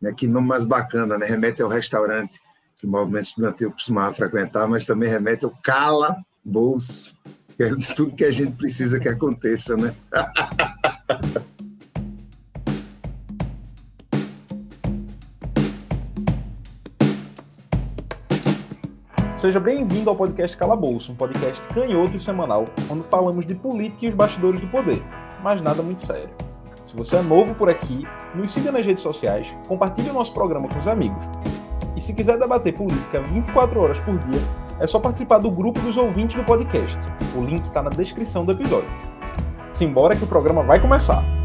[0.00, 0.12] Né?
[0.16, 1.26] Que nome mais bacana, né?
[1.26, 2.40] Remete ao restaurante
[2.76, 7.14] que o movimento estudantil costumava frequentar, mas também remete ao cala bolso,
[7.54, 9.94] que é tudo que a gente precisa que aconteça, né?
[19.36, 24.08] Seja bem-vindo ao podcast Calabouço, um podcast canhoto e semanal, onde falamos de política e
[24.08, 25.02] os bastidores do poder,
[25.42, 26.49] mas nada muito sério.
[26.90, 28.04] Se você é novo por aqui,
[28.34, 31.22] nos siga nas redes sociais, compartilhe o nosso programa com os amigos.
[31.94, 34.40] E se quiser debater política 24 horas por dia,
[34.80, 36.98] é só participar do grupo dos ouvintes do podcast.
[37.36, 38.90] O link está na descrição do episódio.
[39.72, 41.39] Simbora que o programa vai começar!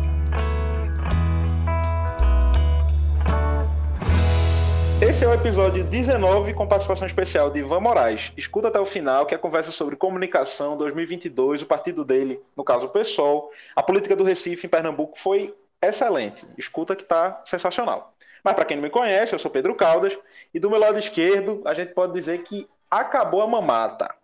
[5.02, 8.32] Esse é o episódio 19 com participação especial de Ivan Moraes.
[8.38, 12.64] Escuta até o final que é a conversa sobre comunicação 2022, o partido dele, no
[12.64, 16.48] caso o PSOL, a política do Recife em Pernambuco foi excelente.
[16.58, 18.14] Escuta que está sensacional.
[18.42, 20.18] Mas para quem não me conhece, eu sou Pedro Caldas
[20.54, 24.16] e do meu lado esquerdo a gente pode dizer que acabou a mamata.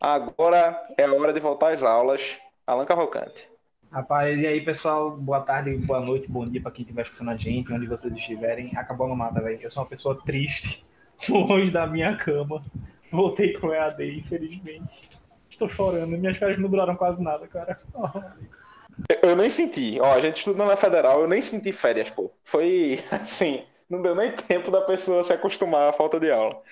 [0.00, 2.38] Agora é a hora de voltar às aulas.
[2.66, 3.51] Alan Cavalcante.
[3.92, 5.10] Rapaz, e aí, pessoal?
[5.10, 8.72] Boa tarde, boa noite, bom dia para quem estiver escutando a gente, onde vocês estiverem.
[8.74, 9.58] Acabou no mata, velho.
[9.60, 10.82] Eu sou uma pessoa triste,
[11.28, 12.64] longe da minha cama.
[13.10, 15.10] Voltei pro EAD, infelizmente.
[15.50, 16.16] Estou chorando.
[16.16, 17.78] Minhas férias não duraram quase nada, cara.
[19.22, 19.98] Eu nem senti.
[20.00, 22.30] Ó, a gente estudando na federal, eu nem senti férias, pô.
[22.44, 26.62] Foi assim, não deu nem tempo da pessoa se acostumar à falta de aula.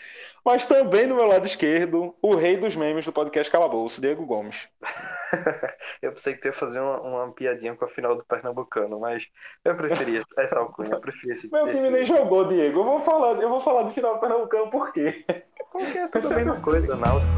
[0.44, 4.68] Mas também do meu lado esquerdo, o rei dos memes do podcast Calabouço, Diego Gomes.
[6.00, 9.28] eu pensei que tu ia fazer uma, uma, piadinha com a final do Pernambucano, mas
[9.64, 12.80] eu preferia essa alcunha, eu preferia esse Meu time nem jogou, Diego.
[12.80, 15.24] Eu vou falar, eu vou falar do final do Pernambucano por quê?
[15.70, 17.30] Porque é tudo a mesma coisa, Náutico.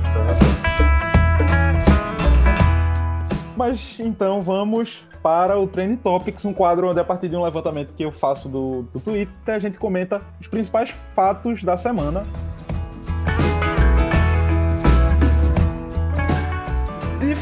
[3.57, 7.95] Mas então vamos para o Trend Topics, um quadro onde, a partir de um levantamento
[7.95, 12.25] que eu faço do, do Twitter, a gente comenta os principais fatos da semana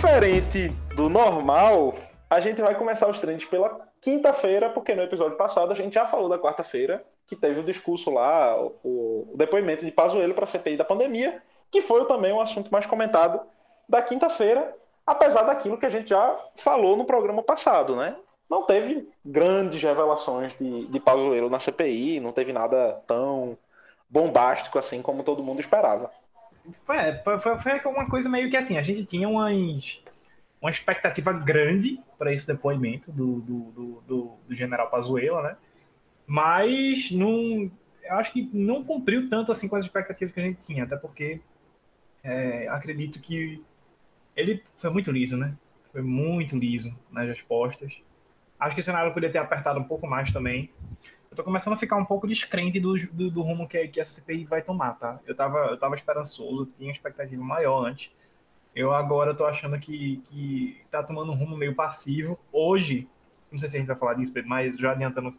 [0.01, 1.95] Diferente do normal,
[2.31, 6.07] a gente vai começar os treinos pela quinta-feira, porque no episódio passado a gente já
[6.07, 10.47] falou da quarta-feira, que teve o discurso lá, o, o depoimento de Pazuello para a
[10.47, 13.43] CPI da pandemia, que foi também um assunto mais comentado
[13.87, 14.75] da quinta-feira,
[15.07, 18.17] apesar daquilo que a gente já falou no programa passado, né?
[18.49, 23.55] Não teve grandes revelações de, de Pazuello na CPI, não teve nada tão
[24.09, 26.11] bombástico assim como todo mundo esperava.
[26.89, 30.03] É, foi, foi, foi uma coisa meio que assim, a gente tinha umas,
[30.61, 33.61] uma expectativa grande para esse depoimento do, do,
[34.07, 35.57] do, do, general Pazuello, né?
[36.27, 37.71] Mas não,
[38.03, 40.97] eu acho que não cumpriu tanto assim com as expectativas que a gente tinha, até
[40.97, 41.41] porque
[42.23, 43.63] é, acredito que
[44.37, 45.57] ele foi muito liso, né?
[45.93, 48.01] Foi muito liso nas respostas.
[48.59, 50.71] Acho que o cenário poderia ter apertado um pouco mais também
[51.31, 54.11] eu tô começando a ficar um pouco descrente do, do, do rumo que, que essa
[54.11, 55.21] CPI vai tomar, tá?
[55.25, 58.11] Eu tava, eu tava esperançoso, tinha expectativa maior antes.
[58.75, 62.37] Eu agora tô achando que, que tá tomando um rumo meio passivo.
[62.53, 63.09] Hoje,
[63.51, 65.33] não sei se a gente vai falar disso, mas já adiantando.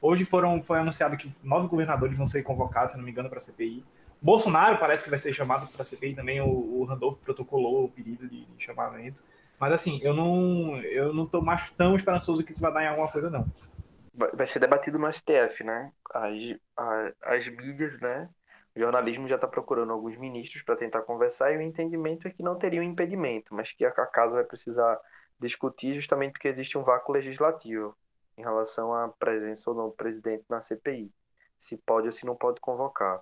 [0.00, 3.38] Hoje foram, foi anunciado que nove governadores vão ser convocados, se não me engano, para
[3.38, 3.84] a CPI.
[4.20, 6.40] Bolsonaro parece que vai ser chamado para a CPI também.
[6.40, 9.24] O, o Randolph protocolou o pedido de, de chamamento.
[9.58, 12.88] Mas assim, eu não, eu não tô mais tão esperançoso que isso vai dar em
[12.88, 13.44] alguma coisa, não
[14.14, 15.92] vai ser debatido no STF, né?
[16.12, 16.34] As,
[16.76, 18.28] as, as mídias, né?
[18.74, 22.42] O jornalismo já está procurando alguns ministros para tentar conversar e o entendimento é que
[22.42, 24.98] não teria um impedimento, mas que a casa vai precisar
[25.38, 27.96] discutir justamente porque existe um vácuo legislativo
[28.36, 31.12] em relação à presença ou não do presidente na CPI,
[31.58, 33.20] se pode ou se não pode convocar.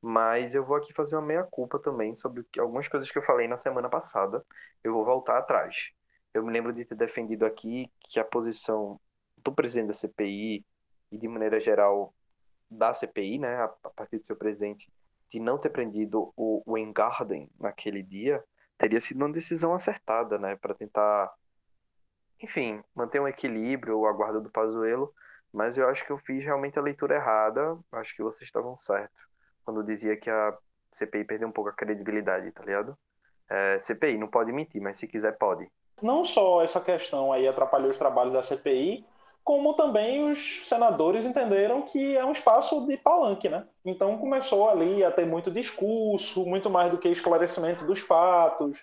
[0.00, 3.56] Mas eu vou aqui fazer uma meia-culpa também sobre algumas coisas que eu falei na
[3.56, 4.44] semana passada.
[4.82, 5.90] Eu vou voltar atrás.
[6.32, 9.00] Eu me lembro de ter defendido aqui que a posição
[9.44, 10.64] do presidente da CPI
[11.12, 12.14] e de maneira geral
[12.70, 14.90] da CPI, né, a, partir do seu presidente,
[15.28, 18.42] de não ter prendido o, o Engarden naquele dia,
[18.78, 21.32] teria sido uma decisão acertada, né, para tentar,
[22.40, 25.12] enfim, manter um equilíbrio, o aguardo do Pazuello,
[25.52, 29.24] mas eu acho que eu fiz realmente a leitura errada, acho que vocês estavam certos
[29.64, 30.56] quando dizia que a
[30.92, 32.96] CPI perdeu um pouco a credibilidade, tá ligado?
[33.48, 35.70] É, CPI não pode mentir, mas se quiser pode.
[36.02, 39.04] Não só essa questão aí atrapalhou os trabalhos da CPI,
[39.44, 43.64] como também os senadores entenderam que é um espaço de palanque, né?
[43.84, 48.78] Então começou ali a ter muito discurso, muito mais do que esclarecimento dos fatos,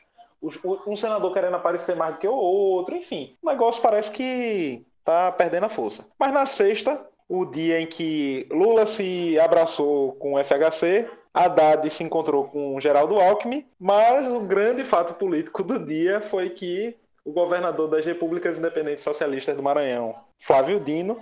[0.87, 3.35] um senador querendo aparecer mais do que o outro, enfim.
[3.41, 6.05] O negócio parece que tá perdendo a força.
[6.17, 12.03] Mas na sexta, o dia em que Lula se abraçou com o FHC, Haddad se
[12.03, 17.89] encontrou com Geraldo Alckmin, mas o grande fato político do dia foi que o governador
[17.89, 21.21] das Repúblicas Independentes Socialistas do Maranhão, Flávio Dino,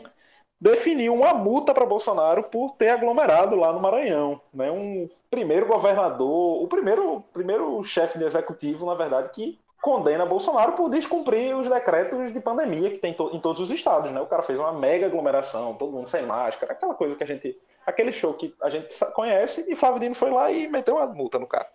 [0.59, 4.41] definiu uma multa para Bolsonaro por ter aglomerado lá no Maranhão.
[4.53, 4.69] Né?
[4.69, 10.89] Um primeiro governador, o primeiro, primeiro chefe de executivo, na verdade, que condena Bolsonaro por
[10.89, 14.11] descumprir os decretos de pandemia que tem em todos os estados.
[14.11, 14.19] Né?
[14.19, 17.57] O cara fez uma mega aglomeração, todo mundo sem máscara, aquela coisa que a gente.
[17.85, 21.39] aquele show que a gente conhece, e Flávio Dino foi lá e meteu uma multa
[21.39, 21.67] no cara.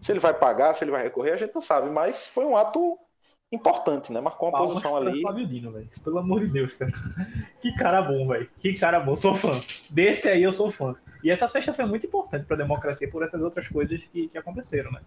[0.00, 2.56] Se ele vai pagar, se ele vai recorrer, a gente não sabe, mas foi um
[2.56, 2.96] ato
[3.52, 4.20] importante, né?
[4.20, 5.20] Marcou uma Palmas posição ali.
[5.20, 5.88] Flávio Dino.
[6.04, 6.92] Pelo amor de Deus, cara.
[7.60, 8.48] Que cara bom, velho.
[8.60, 9.16] Que cara bom.
[9.16, 9.60] Sou fã.
[9.90, 10.94] Desse aí eu sou fã.
[11.22, 14.38] E essa sexta foi muito importante para a democracia por essas outras coisas que, que
[14.38, 15.00] aconteceram, né?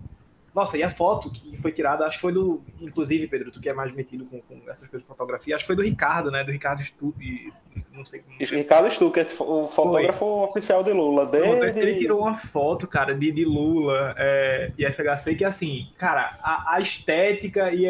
[0.54, 2.62] Nossa, e a foto que foi tirada, acho que foi do.
[2.82, 5.68] Inclusive, Pedro, tu que é mais metido com, com essas coisas de fotografia, acho que
[5.68, 6.44] foi do Ricardo, né?
[6.44, 7.54] Do Ricardo Stuck.
[7.94, 8.38] Não sei como.
[8.38, 10.48] Ricardo Stuckert, o fotógrafo foi.
[10.50, 11.26] oficial de Lula.
[11.26, 11.80] Desde...
[11.80, 16.76] Ele tirou uma foto, cara, de, de Lula é, e FHC, que assim, cara, a,
[16.76, 17.86] a estética e,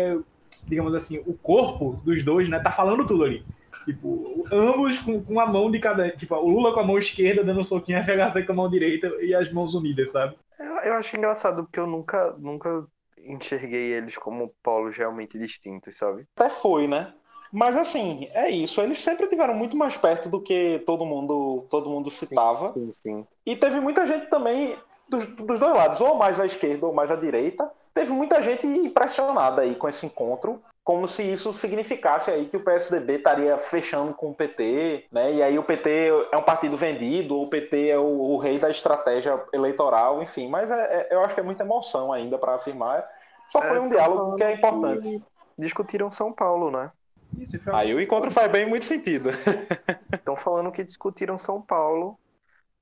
[0.67, 2.59] digamos assim, o corpo dos dois, né?
[2.59, 3.45] Tá falando tudo ali.
[3.85, 6.09] Tipo, ambos com, com a mão de cada.
[6.11, 8.69] Tipo, o Lula com a mão esquerda dando um soquinho, a FHC com a mão
[8.69, 10.35] direita e as mãos unidas, sabe?
[10.59, 12.85] Eu, eu acho engraçado porque eu nunca, nunca
[13.17, 16.25] enxerguei eles como polos realmente distintos, sabe?
[16.35, 17.13] Até foi, né?
[17.51, 18.81] Mas assim, é isso.
[18.81, 22.69] Eles sempre tiveram muito mais perto do que todo mundo, todo mundo citava.
[22.69, 23.27] Sim, sim, sim.
[23.45, 24.77] E teve muita gente também
[25.09, 27.69] dos, dos dois lados, ou mais à esquerda ou mais à direita.
[27.93, 32.63] Teve muita gente impressionada aí com esse encontro como se isso significasse aí que o
[32.63, 35.31] PSDB estaria fechando com o PT, né?
[35.33, 38.57] E aí o PT é um partido vendido, ou o PT é o, o rei
[38.57, 40.49] da estratégia eleitoral, enfim.
[40.49, 43.07] Mas é, é, eu acho que é muita emoção ainda para afirmar.
[43.47, 45.07] Só foi é, um diálogo que é importante.
[45.07, 45.23] Que
[45.57, 46.91] discutiram São Paulo, né?
[47.37, 49.29] Isso, aí o encontro faz bem muito sentido.
[50.11, 52.19] Estão falando que discutiram São Paulo.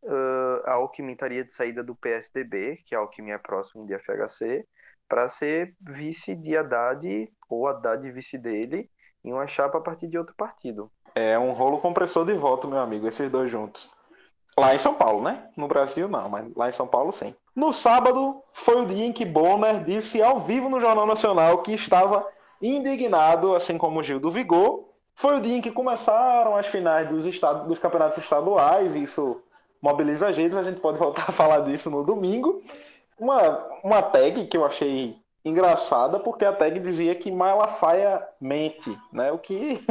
[0.01, 4.65] Uh, a Alckmin estaria de saída do PSDB, que a Alckmin é próximo de FHC
[5.09, 8.87] para ser vice de Haddad ou Haddad vice dele
[9.25, 10.89] em uma chapa a partir de outro partido.
[11.15, 13.89] É um rolo compressor de voto, meu amigo, esses dois juntos.
[14.57, 15.49] Lá em São Paulo, né?
[15.57, 17.33] No Brasil não, mas lá em São Paulo sim.
[17.55, 21.73] No sábado foi o dia em que Bonner disse ao vivo no Jornal Nacional que
[21.73, 22.25] estava
[22.61, 24.87] indignado, assim como Gil do Vigor.
[25.15, 29.41] Foi o dia em que começaram as finais dos, estados, dos campeonatos estaduais, isso
[29.81, 32.59] mobiliza a gente, a gente pode voltar a falar disso no domingo
[33.19, 39.31] uma, uma tag que eu achei engraçada, porque a tag dizia que Malafaia mente, né?
[39.31, 39.81] O que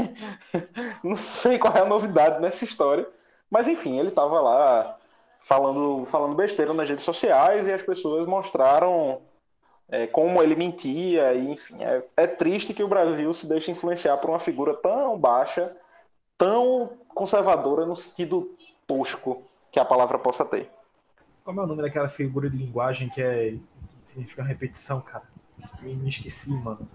[1.02, 3.08] não sei qual é a novidade nessa história,
[3.50, 4.98] mas enfim, ele estava lá
[5.40, 9.22] falando, falando besteira nas redes sociais e as pessoas mostraram
[9.90, 14.18] é, como ele mentia, e enfim, é, é triste que o Brasil se deixe influenciar
[14.18, 15.74] por uma figura tão baixa,
[16.36, 18.54] tão conservadora no sentido
[18.86, 20.70] tosco que a palavra possa ter.
[21.48, 23.52] Como é o nome daquela figura de linguagem que é.
[23.52, 23.60] Que
[24.02, 25.24] significa repetição, cara?
[25.82, 26.86] Eu me esqueci, mano.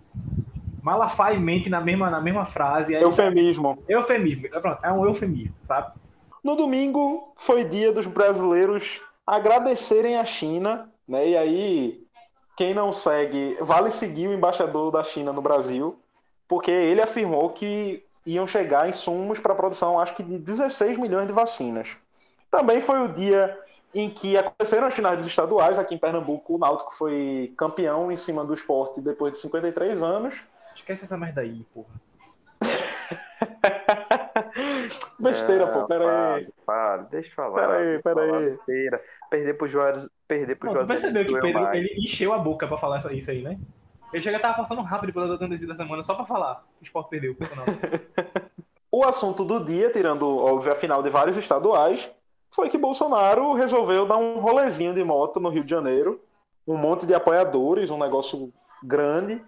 [0.80, 2.94] Malafaia mente na mesma, na mesma frase.
[2.94, 3.84] Eufemismo.
[3.90, 4.46] Eufemismo.
[4.46, 5.94] É, pronto, é um eufemismo, sabe?
[6.44, 11.30] No domingo foi dia dos brasileiros agradecerem a China, né?
[11.30, 12.08] E aí,
[12.56, 16.00] quem não segue, vale seguir o embaixador da China no Brasil,
[16.48, 21.26] porque ele afirmou que iam chegar insumos para a produção, acho que de 16 milhões
[21.26, 21.98] de vacinas.
[22.52, 23.63] Também foi o dia
[23.94, 26.56] em que aconteceram as finais dos estaduais aqui em Pernambuco.
[26.56, 30.42] O Náutico foi campeão em cima do esporte depois de 53 anos.
[30.76, 31.94] Esquece essa merda aí, porra.
[35.20, 36.48] besteira, pô, pera aí.
[36.66, 37.56] Para, deixa eu falar.
[37.56, 38.50] Pera aí, pera aí.
[38.52, 39.04] Besteira.
[39.30, 40.08] Perder pro Juárez.
[40.28, 40.88] Perder pro Juárez.
[40.88, 43.60] Tu percebeu que Pedro ele encheu a boca pra falar isso aí, né?
[44.12, 46.64] Ele chega tava passando rápido pelas outras da semana só pra falar.
[46.80, 47.66] O esporte perdeu, não.
[48.92, 52.12] o assunto do dia, tirando, óbvio, a final de vários estaduais,
[52.54, 56.22] foi que Bolsonaro resolveu dar um rolezinho de moto no Rio de Janeiro,
[56.68, 59.44] um monte de apoiadores, um negócio grande,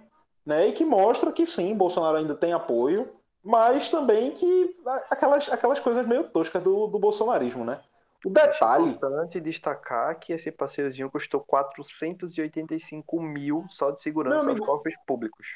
[0.46, 0.68] né?
[0.68, 3.10] E que mostra que sim, Bolsonaro ainda tem apoio,
[3.44, 4.74] mas também que
[5.10, 7.80] aquelas, aquelas coisas meio toscas do, do bolsonarismo, né?
[8.26, 8.86] O detalhe.
[8.86, 15.48] É importante destacar que esse passeiozinho custou 485 mil só de segurança aos cofres públicos.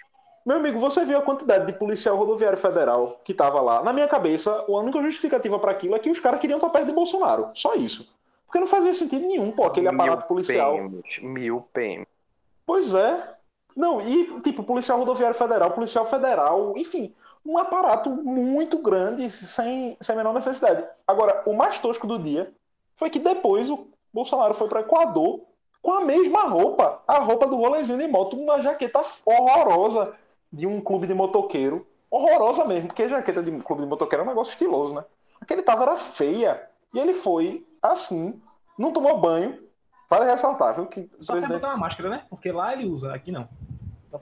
[0.50, 3.84] Meu amigo, você viu a quantidade de policial rodoviário federal que tava lá?
[3.84, 6.88] Na minha cabeça, a única justificativa para aquilo é que os caras queriam estar perto
[6.88, 7.52] de Bolsonaro.
[7.54, 8.12] Só isso.
[8.48, 10.74] Porque não fazia sentido nenhum, pô, aquele mil aparato policial.
[10.74, 12.08] PMs, mil PM.
[12.66, 13.36] Pois é.
[13.76, 17.14] Não, e tipo, policial rodoviário federal, policial federal, enfim,
[17.46, 20.84] um aparato muito grande, sem, sem a menor necessidade.
[21.08, 22.52] Agora, o mais tosco do dia
[22.96, 25.42] foi que depois o Bolsonaro foi para Equador
[25.80, 30.18] com a mesma roupa, a roupa do rolezinho de moto, uma jaqueta horrorosa
[30.52, 31.86] de um clube de motoqueiro.
[32.12, 35.06] Horrorosa mesmo, porque a jaqueta de clube de motoqueiro é um negócio estiloso, né?
[35.40, 36.68] Aquele tava era feia.
[36.94, 38.42] E ele foi assim,
[38.78, 39.60] não tomou banho.
[40.10, 40.88] Vale ressaltar, viu?
[40.88, 41.60] Que Só presidente...
[41.60, 42.24] botar uma máscara, né?
[42.30, 43.48] Porque lá ele usa, aqui não.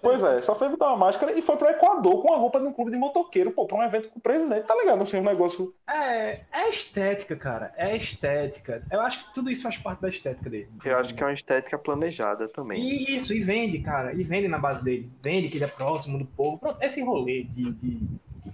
[0.01, 2.67] Pois é, só foi botar uma máscara e foi para Equador com a roupa de
[2.67, 5.01] um clube de motoqueiro, pô, pra um evento com o presidente, tá ligado?
[5.01, 5.73] Assim, um negócio.
[5.89, 7.71] É, é estética, cara.
[7.77, 8.81] É estética.
[8.91, 10.69] Eu acho que tudo isso faz parte da estética dele.
[10.83, 12.81] Eu acho que é uma estética planejada também.
[12.81, 14.13] E isso, e vende, cara.
[14.13, 15.09] E vende na base dele.
[15.21, 16.59] Vende que ele é próximo do povo.
[16.59, 17.71] Pronto, esse rolê de.
[17.71, 18.07] de...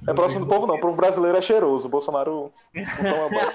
[0.08, 0.80] É próximo do povo, não.
[0.80, 1.88] Para um brasileiro é cheiroso.
[1.88, 3.54] O Bolsonaro não toma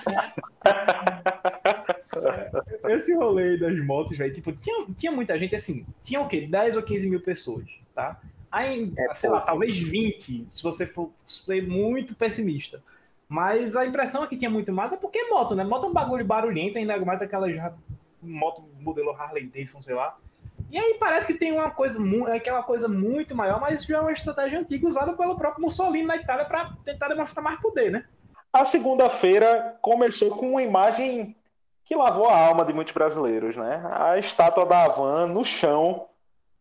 [2.89, 6.47] Esse rolê das motos, velho, tipo, tinha, tinha muita gente, assim, tinha o quê?
[6.47, 8.21] 10 ou 15 mil pessoas, tá?
[8.51, 12.83] Aí, é, sei lá, talvez 20, se você for ser muito pessimista.
[13.29, 15.63] Mas a impressão é que tinha muito mais, é porque é moto, né?
[15.63, 17.75] Moto é um bagulho barulhento, ainda mais aquela já,
[18.23, 20.17] moto modelo Harley Davidson, sei lá.
[20.71, 21.99] E aí parece que tem uma coisa,
[22.35, 26.07] aquela coisa muito maior, mas isso já é uma estratégia antiga usada pelo próprio Mussolini
[26.07, 28.05] na Itália para tentar demonstrar mais poder, né?
[28.53, 31.37] A segunda-feira começou com uma imagem
[31.89, 33.83] que lavou a alma de muitos brasileiros, né?
[33.91, 36.07] A estátua da Havan no chão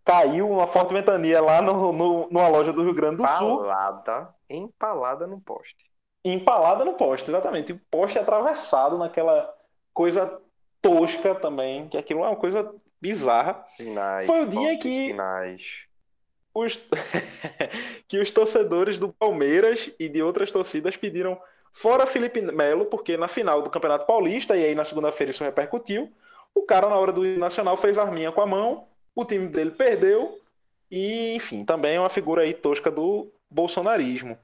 [0.06, 4.34] caiu uma forte ventania lá no, no, numa loja do Rio Grande do empalada, Sul.
[4.50, 5.92] Empalada no poste.
[6.24, 7.74] Empalada no poste, exatamente.
[7.74, 9.54] O poste atravessado naquela
[9.94, 10.42] coisa
[10.82, 13.66] tosca também, que aquilo é uma coisa bizarra.
[13.76, 15.14] Sinais, Foi o dia que
[16.54, 16.82] os
[18.08, 21.38] que os torcedores do Palmeiras e de outras torcidas pediram
[21.78, 26.12] Fora Felipe Melo, porque na final do Campeonato Paulista, e aí na segunda-feira isso repercutiu,
[26.56, 30.40] o cara na hora do Nacional fez arminha com a mão, o time dele perdeu,
[30.90, 34.36] e enfim, também é uma figura aí tosca do bolsonarismo.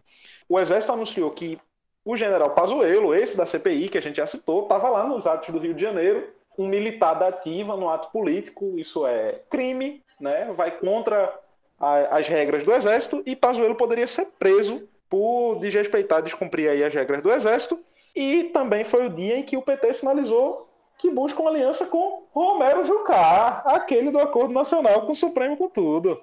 [0.47, 1.59] O Exército anunciou que
[2.05, 5.49] o general Pazuello, esse da CPI, que a gente já citou, estava lá nos atos
[5.49, 10.53] do Rio de Janeiro, um militar da ativa no ato político, isso é crime, né?
[10.55, 11.33] vai contra
[11.79, 16.91] a, as regras do Exército, e Pazuello poderia ser preso por desrespeitar, descumprir aí as
[16.91, 17.79] regras do Exército.
[18.15, 20.67] E também foi o dia em que o PT sinalizou
[20.97, 25.69] que busca uma aliança com Romero Jucá, aquele do Acordo Nacional com o Supremo com
[25.69, 26.19] tudo.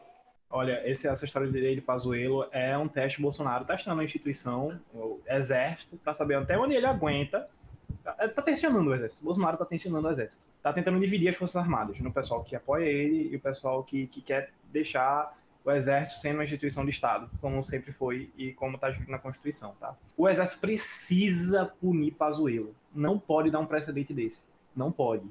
[0.50, 5.20] Olha, esse, essa história dele de Pazuello é um teste Bolsonaro testando a instituição, o
[5.24, 7.48] Exército, para saber até onde ele aguenta.
[8.02, 9.22] Tá, tá tensionando o Exército.
[9.22, 10.46] Bolsonaro tá tensionando o Exército.
[10.60, 14.08] Tá tentando dividir as Forças Armadas no pessoal que apoia ele e o pessoal que,
[14.08, 15.38] que quer deixar
[15.70, 19.18] o Exército sendo uma instituição de Estado, como sempre foi e como está escrito na
[19.18, 19.94] Constituição, tá?
[20.16, 22.74] O Exército precisa punir Pazuello.
[22.94, 24.46] Não pode dar um precedente desse.
[24.74, 25.24] Não pode.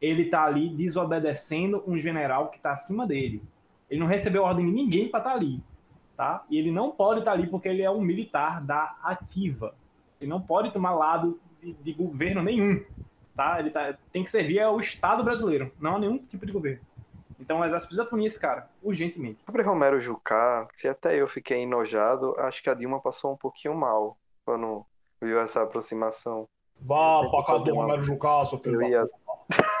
[0.00, 3.42] Ele está ali desobedecendo um general que está acima dele.
[3.90, 5.62] Ele não recebeu ordem de ninguém para estar tá ali,
[6.16, 6.44] tá?
[6.48, 9.74] E ele não pode estar tá ali porque ele é um militar da ativa.
[10.20, 12.82] Ele não pode tomar lado de, de governo nenhum,
[13.36, 13.58] tá?
[13.58, 16.80] Ele tá, tem que servir ao Estado brasileiro, não a nenhum tipo de governo.
[17.40, 19.40] Então o exército precisa punir esse cara, urgentemente.
[19.44, 23.74] Sobre Romero Jucá, se até eu fiquei enojado, acho que a Dilma passou um pouquinho
[23.74, 24.84] mal quando
[25.20, 26.46] viu essa aproximação.
[26.82, 28.82] Vá pra casa do Romero Jucá, seu filho.
[28.82, 29.08] Ia...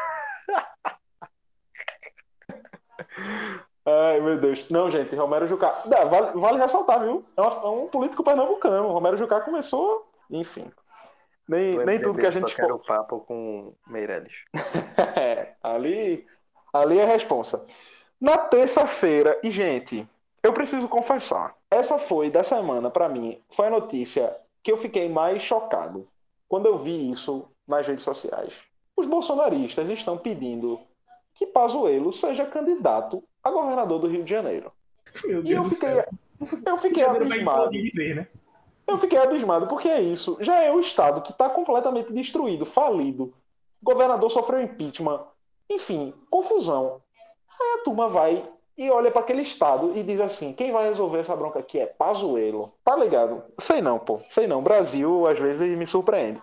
[3.84, 4.68] Ai, meu Deus.
[4.70, 5.82] Não, gente, Romero Jucá.
[5.86, 7.24] Vale, vale ressaltar, viu?
[7.36, 8.92] É, uma, é, um político pernambucano.
[8.92, 10.70] Romero Jucá começou, enfim.
[11.48, 12.50] Nem, nem tudo que a gente.
[12.52, 14.44] Eu quero papo com Meirelles.
[15.16, 16.26] é, ali
[16.72, 17.66] Ali é a responsa.
[18.20, 20.06] Na terça-feira, e gente,
[20.42, 25.08] eu preciso confessar, essa foi da semana para mim, foi a notícia que eu fiquei
[25.08, 26.06] mais chocado
[26.48, 28.54] quando eu vi isso nas redes sociais.
[28.96, 30.80] Os bolsonaristas estão pedindo
[31.34, 34.72] que Pazuello seja candidato a governador do Rio de Janeiro.
[35.24, 37.70] Meu Deus e eu fiquei, eu fiquei abismado.
[38.14, 38.28] né?
[38.86, 40.36] Eu fiquei abismado porque é isso.
[40.40, 43.32] Já é o estado que está completamente destruído, falido.
[43.80, 45.24] O governador sofreu impeachment
[45.70, 47.00] enfim, confusão.
[47.60, 48.44] Aí a turma vai
[48.76, 51.86] e olha para aquele estado e diz assim: quem vai resolver essa bronca aqui é
[51.86, 52.72] Pazuello.
[52.84, 53.42] Tá ligado?
[53.58, 54.20] Sei não, pô.
[54.28, 54.62] Sei não.
[54.62, 56.42] Brasil às vezes me surpreende.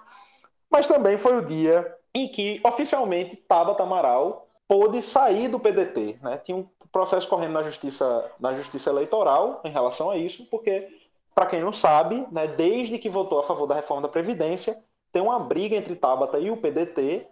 [0.70, 6.38] Mas também foi o dia em que oficialmente Tabata Amaral pôde sair do PDT, né?
[6.38, 10.88] Tinha um processo correndo na justiça, na justiça eleitoral em relação a isso, porque
[11.34, 14.78] para quem não sabe, né, desde que votou a favor da reforma da previdência,
[15.12, 17.28] tem uma briga entre Tabata e o PDT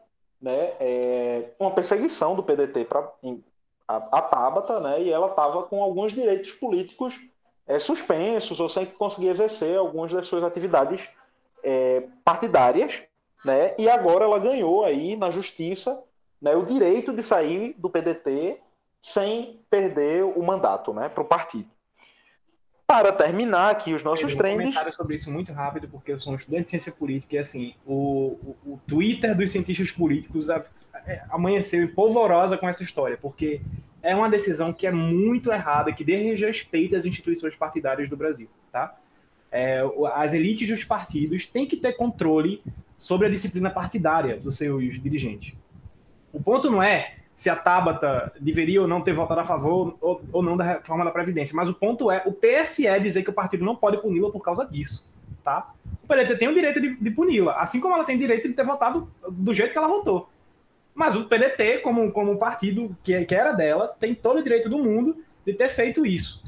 [0.46, 3.12] né, é, uma perseguição do PDT para
[3.88, 7.20] a, a Tabata, né, e ela estava com alguns direitos políticos
[7.66, 11.10] é, suspensos ou sem conseguir exercer algumas das suas atividades
[11.64, 13.02] é, partidárias,
[13.44, 16.00] né, e agora ela ganhou aí na justiça
[16.40, 18.62] né, o direito de sair do PDT
[19.02, 21.70] sem perder o mandato né, para o partido.
[22.88, 24.58] Para terminar aqui os nossos eu trends.
[24.58, 27.40] Um comentário sobre isso muito rápido, porque eu sou um estudante de ciência política e
[27.40, 33.60] assim, o, o, o Twitter dos cientistas políticos é, amanheceu polvorosa com essa história, porque
[34.04, 38.96] é uma decisão que é muito errada, que desrespeita as instituições partidárias do Brasil, tá?
[39.52, 39.82] É,
[40.14, 42.62] as elites dos partidos têm que ter controle
[42.96, 45.56] sobre a disciplina partidária dos seus dirigentes.
[46.32, 50.22] O ponto não é se a Tabata deveria ou não ter votado a favor ou,
[50.32, 51.56] ou não da reforma da Previdência.
[51.56, 54.66] Mas o ponto é o TSE dizer que o partido não pode puni-la por causa
[54.66, 55.12] disso.
[55.44, 55.72] Tá?
[56.02, 58.64] O PDT tem o direito de, de puni-la, assim como ela tem direito de ter
[58.64, 60.30] votado do jeito que ela votou.
[60.94, 64.78] Mas o PDT, como, como partido que, que era dela, tem todo o direito do
[64.78, 66.42] mundo de ter feito isso.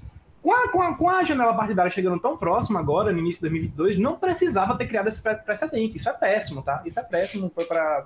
[0.48, 3.50] Com a, com, a, com a janela partidária chegando tão próxima agora, no início de
[3.50, 5.98] 2022, não precisava ter criado esse precedente.
[5.98, 6.82] Isso é péssimo, tá?
[6.86, 8.06] Isso é péssimo para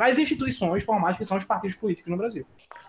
[0.00, 2.44] as instituições formais que são os partidos políticos no Brasil.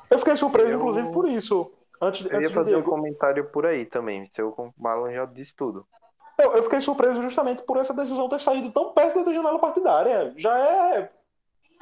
[0.09, 0.77] Eu fiquei surpreso, eu...
[0.77, 1.71] inclusive, por isso.
[2.01, 4.27] Antes, eu antes ia fazer um comentário por aí também.
[4.35, 5.85] Seu Marlon já disse tudo.
[6.39, 10.33] Eu, eu fiquei surpreso justamente por essa decisão ter saído tão perto da janela partidária.
[10.38, 11.11] Já é.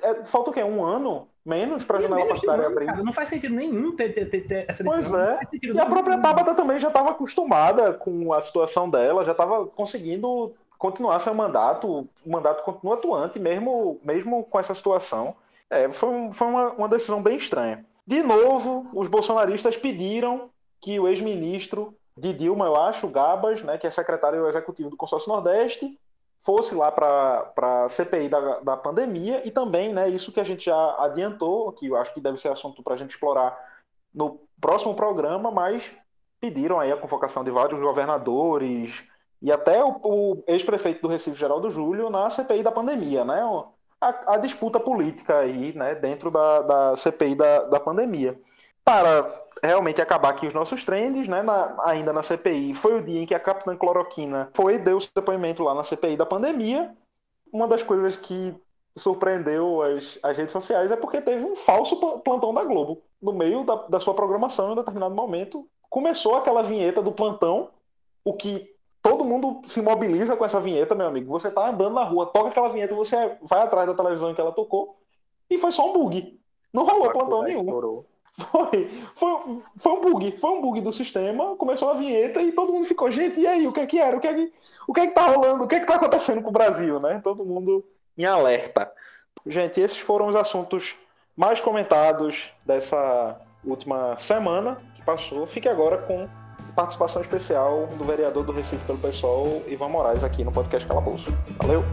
[0.01, 0.61] é falta o quê?
[0.61, 1.28] Um ano?
[1.45, 2.85] Menos para a janela partidária abrir.
[2.85, 5.11] Cara, não faz sentido nenhum ter, ter, ter, ter essa decisão.
[5.11, 5.67] Pois é.
[5.73, 10.53] E a própria Tabata também já estava acostumada com a situação dela, já estava conseguindo
[10.77, 12.07] continuar seu mandato.
[12.25, 15.35] O mandato continua atuante, mesmo, mesmo com essa situação.
[15.69, 17.85] É, foi, foi uma, uma decisão bem estranha.
[18.05, 20.49] De novo, os bolsonaristas pediram
[20.81, 25.31] que o ex-ministro de Dilma, eu acho, Gabas, né, que é secretário executivo do Consórcio
[25.31, 25.97] Nordeste,
[26.39, 30.65] fosse lá para a CPI da, da pandemia e também, né, isso que a gente
[30.65, 33.57] já adiantou, que eu acho que deve ser assunto para a gente explorar
[34.13, 35.93] no próximo programa, mas
[36.39, 39.03] pediram aí a convocação de vários governadores
[39.41, 43.41] e até o, o ex-prefeito do Recife, Geraldo Júlio, na CPI da pandemia, né,
[44.01, 48.39] a, a disputa política aí, né, dentro da, da CPI da, da pandemia.
[48.83, 49.23] Para
[49.63, 51.41] realmente acabar aqui os nossos trends, né?
[51.41, 55.09] Na, ainda na CPI, foi o dia em que a Capitã Cloroquina foi deu seu
[55.15, 56.95] depoimento lá na CPI da pandemia.
[57.51, 58.55] Uma das coisas que
[58.95, 63.01] surpreendeu as, as redes sociais é porque teve um falso plantão da Globo.
[63.21, 67.69] No meio da, da sua programação, em um determinado momento, começou aquela vinheta do plantão,
[68.23, 71.31] o que todo mundo se mobiliza com essa vinheta, meu amigo.
[71.31, 74.41] Você tá andando na rua, toca aquela vinheta, você vai atrás da televisão em que
[74.41, 74.97] ela tocou,
[75.49, 76.39] e foi só um bug.
[76.71, 77.61] Não rolou plantão nenhum.
[77.61, 78.05] Estourou.
[78.39, 82.71] Foi, foi, foi um bug, foi um bug do sistema, começou a vinheta e todo
[82.71, 84.15] mundo ficou, gente, e aí, o que é que era?
[84.15, 84.53] O que é que,
[84.87, 85.63] o que, é que tá rolando?
[85.63, 87.19] O que é que tá acontecendo com o Brasil, né?
[87.23, 87.85] Todo mundo
[88.17, 88.91] em alerta.
[89.45, 90.95] Gente, esses foram os assuntos
[91.35, 95.45] mais comentados dessa última semana que passou.
[95.45, 96.27] Fique agora com
[96.75, 101.33] participação especial do vereador do Recife pelo PSOL, Ivan Moraes, aqui no podcast Calabouço.
[101.57, 101.83] Valeu!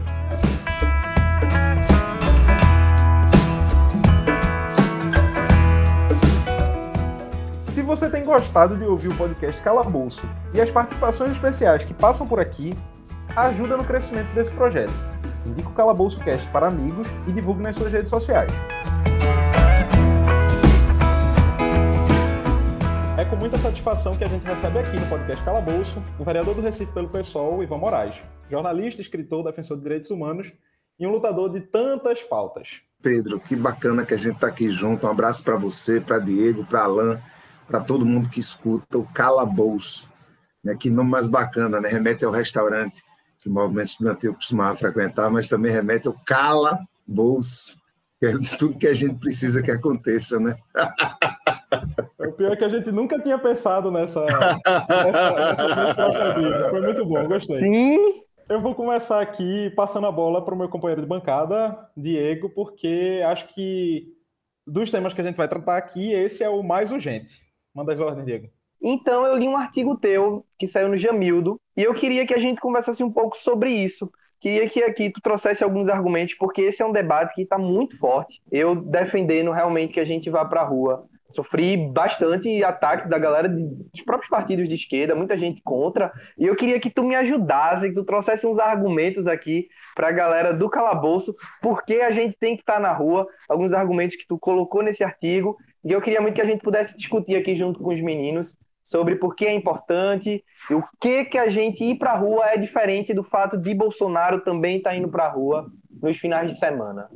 [7.81, 12.39] Você tem gostado de ouvir o podcast Calabouço e as participações especiais que passam por
[12.39, 12.77] aqui,
[13.35, 14.93] ajuda no crescimento desse projeto.
[15.45, 18.51] Indique o Calabouço Cast para amigos e divulgue nas suas redes sociais.
[23.17, 26.61] É com muita satisfação que a gente recebe aqui no podcast Calabouço o vereador do
[26.61, 28.15] Recife pelo PSOL, Ivan Moraes,
[28.49, 30.51] jornalista, escritor, defensor de direitos humanos
[30.99, 32.81] e um lutador de tantas pautas.
[33.01, 35.05] Pedro, que bacana que a gente está aqui junto.
[35.05, 37.19] Um abraço para você, para Diego, para Alain
[37.67, 40.09] para todo mundo que escuta, o Calabouço.
[40.63, 40.75] Né?
[40.79, 41.89] Que nome mais bacana, né?
[41.89, 43.03] remete ao restaurante
[43.39, 47.79] que o movimento estudantil costumava frequentar, mas também remete ao Calabouço,
[48.19, 50.55] que é tudo que a gente precisa que aconteça, né?
[52.17, 57.27] O pior é que a gente nunca tinha pensado nessa, nessa, nessa Foi muito bom,
[57.27, 57.59] gostei.
[57.59, 57.97] Sim.
[58.49, 63.21] Eu vou começar aqui passando a bola para o meu companheiro de bancada, Diego, porque
[63.25, 64.13] acho que
[64.65, 67.46] dos temas que a gente vai tratar aqui, esse é o mais urgente.
[67.77, 68.49] Manda as ordens, Diego.
[68.81, 72.39] Então, eu li um artigo teu que saiu no Jamildo e eu queria que a
[72.39, 74.11] gente conversasse um pouco sobre isso.
[74.39, 77.95] Queria que aqui tu trouxesse alguns argumentos, porque esse é um debate que está muito
[77.99, 78.41] forte.
[78.51, 81.05] Eu defendendo realmente que a gente vá para a rua.
[81.35, 86.11] Sofri bastante ataque da galera dos próprios partidos de esquerda, muita gente contra.
[86.35, 90.11] E eu queria que tu me ajudasse, que tu trouxesse uns argumentos aqui para a
[90.11, 94.25] galera do calabouço, porque a gente tem que estar tá na rua, alguns argumentos que
[94.27, 95.55] tu colocou nesse artigo
[95.87, 99.15] e eu queria muito que a gente pudesse discutir aqui junto com os meninos sobre
[99.15, 102.57] por que é importante e o que que a gente ir para a rua é
[102.57, 105.71] diferente do fato de Bolsonaro também estar tá indo para a rua
[106.01, 107.09] nos finais de semana.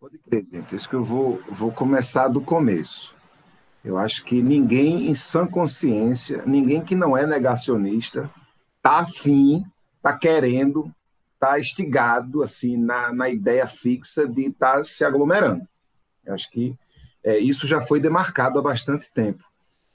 [0.00, 0.74] Pode crer, gente.
[0.74, 3.14] Isso que eu vou, vou começar do começo.
[3.84, 8.30] Eu acho que ninguém em sã consciência, ninguém que não é negacionista,
[8.80, 9.62] tá afim,
[10.02, 10.90] tá querendo,
[11.38, 15.68] tá estigado assim na, na ideia fixa de estar tá se aglomerando.
[16.24, 16.74] Eu acho que
[17.28, 19.44] é, isso já foi demarcado há bastante tempo.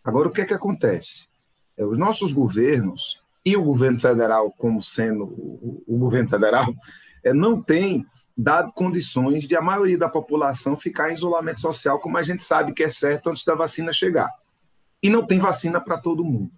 [0.04, 1.28] Agora, o que é que acontece?
[1.76, 6.72] É, os nossos governos, e o governo federal, como sendo o, o governo federal,
[7.24, 8.06] é, não tem
[8.38, 12.72] dado condições de a maioria da população ficar em isolamento social, como a gente sabe
[12.72, 14.30] que é certo antes da vacina chegar.
[15.02, 16.52] E não tem vacina para todo mundo.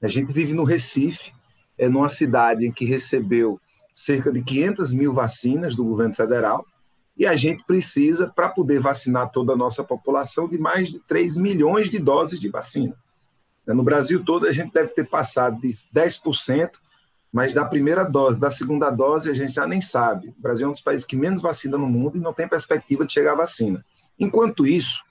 [0.00, 1.34] A gente vive no Recife,
[1.76, 3.60] é numa cidade em que recebeu
[3.92, 6.64] cerca de 500 mil vacinas do governo federal,
[7.16, 11.36] E a gente precisa, para poder vacinar toda a nossa população, de mais de 3
[11.36, 12.94] milhões de doses de vacina.
[13.66, 16.72] No Brasil todo, a gente deve ter passado de 10%,
[17.32, 20.28] mas da primeira dose, da segunda dose, a gente já nem sabe.
[20.28, 23.06] O Brasil é um dos países que menos vacina no mundo e não tem perspectiva
[23.06, 23.84] de chegar à vacina.
[24.18, 25.02] Enquanto isso,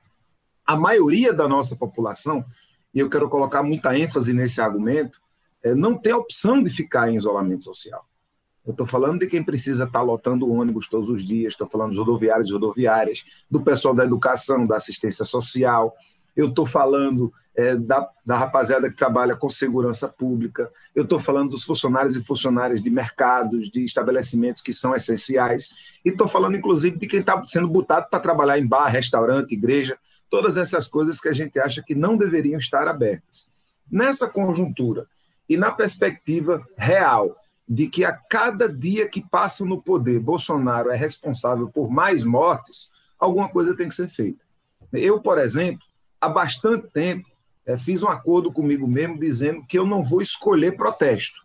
[0.66, 2.46] a maioria da nossa população,
[2.94, 5.20] e eu quero colocar muita ênfase nesse argumento,
[5.64, 8.06] é, não tem opção de ficar em isolamento social.
[8.66, 11.90] Eu estou falando de quem precisa estar tá lotando ônibus todos os dias, estou falando
[11.90, 15.94] dos rodoviários e rodoviárias, do pessoal da educação, da assistência social,
[16.36, 21.52] eu estou falando é, da, da rapaziada que trabalha com segurança pública, eu estou falando
[21.52, 25.70] dos funcionários e funcionárias de mercados, de estabelecimentos que são essenciais,
[26.04, 29.98] e estou falando, inclusive, de quem está sendo botado para trabalhar em bar, restaurante, igreja,
[30.30, 33.46] todas essas coisas que a gente acha que não deveriam estar abertas.
[33.92, 35.06] Nessa conjuntura
[35.48, 37.36] e na perspectiva real
[37.74, 42.92] de que a cada dia que passa no poder, Bolsonaro é responsável por mais mortes,
[43.18, 44.40] alguma coisa tem que ser feita.
[44.92, 45.82] Eu, por exemplo,
[46.22, 47.28] há bastante tempo,
[47.66, 51.42] é, fiz um acordo comigo mesmo dizendo que eu não vou escolher protesto.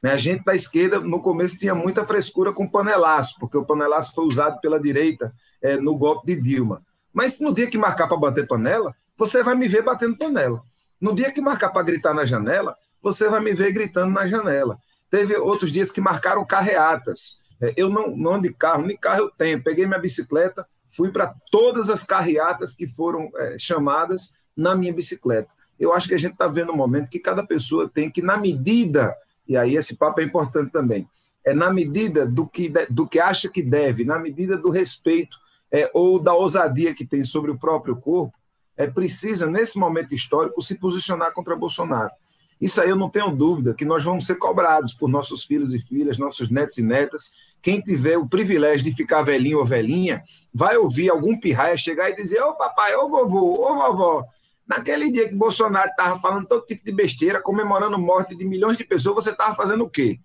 [0.00, 0.12] Né?
[0.12, 4.24] A gente da esquerda, no começo, tinha muita frescura com panelaço, porque o panelaço foi
[4.24, 6.80] usado pela direita é, no golpe de Dilma.
[7.12, 10.62] Mas no dia que marcar para bater panela, você vai me ver batendo panela.
[11.00, 14.78] No dia que marcar para gritar na janela, você vai me ver gritando na janela.
[15.12, 17.38] Teve outros dias que marcaram carreatas.
[17.60, 19.62] É, eu não, não de carro, nem carro eu tenho.
[19.62, 25.52] Peguei minha bicicleta, fui para todas as carreatas que foram é, chamadas na minha bicicleta.
[25.78, 28.38] Eu acho que a gente está vendo um momento que cada pessoa tem que, na
[28.38, 29.14] medida,
[29.46, 31.06] e aí esse papo é importante também,
[31.44, 35.36] é na medida do que, do que acha que deve, na medida do respeito
[35.70, 38.34] é, ou da ousadia que tem sobre o próprio corpo,
[38.78, 42.12] é precisa, nesse momento histórico, se posicionar contra Bolsonaro.
[42.60, 45.78] Isso aí eu não tenho dúvida que nós vamos ser cobrados por nossos filhos e
[45.80, 47.32] filhas, nossos netos e netas.
[47.60, 50.22] Quem tiver o privilégio de ficar velhinho ou velhinha,
[50.54, 54.24] vai ouvir algum pirraia chegar e dizer: Ô papai, ô vovô, ô vovó,
[54.66, 58.84] naquele dia que Bolsonaro estava falando todo tipo de besteira, comemorando morte de milhões de
[58.84, 60.20] pessoas, você estava fazendo o quê?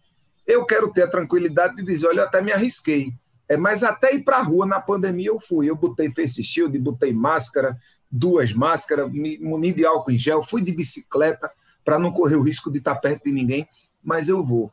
[0.45, 3.13] Eu quero ter a tranquilidade de dizer: olha, eu até me arrisquei.
[3.49, 5.69] É, mas até ir para a rua na pandemia eu fui.
[5.69, 7.77] Eu botei face shield, botei máscara,
[8.11, 11.49] duas máscaras, me muni de álcool em gel, fui de bicicleta
[11.87, 13.65] para não correr o risco de estar tá perto de ninguém,
[14.03, 14.69] mas eu vou.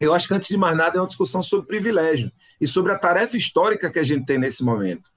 [0.00, 2.98] Eu acho que, antes de mais nada, é uma discussão sobre privilégio e sobre a
[2.98, 5.12] tarefa histórica que a gente tem nesse momento.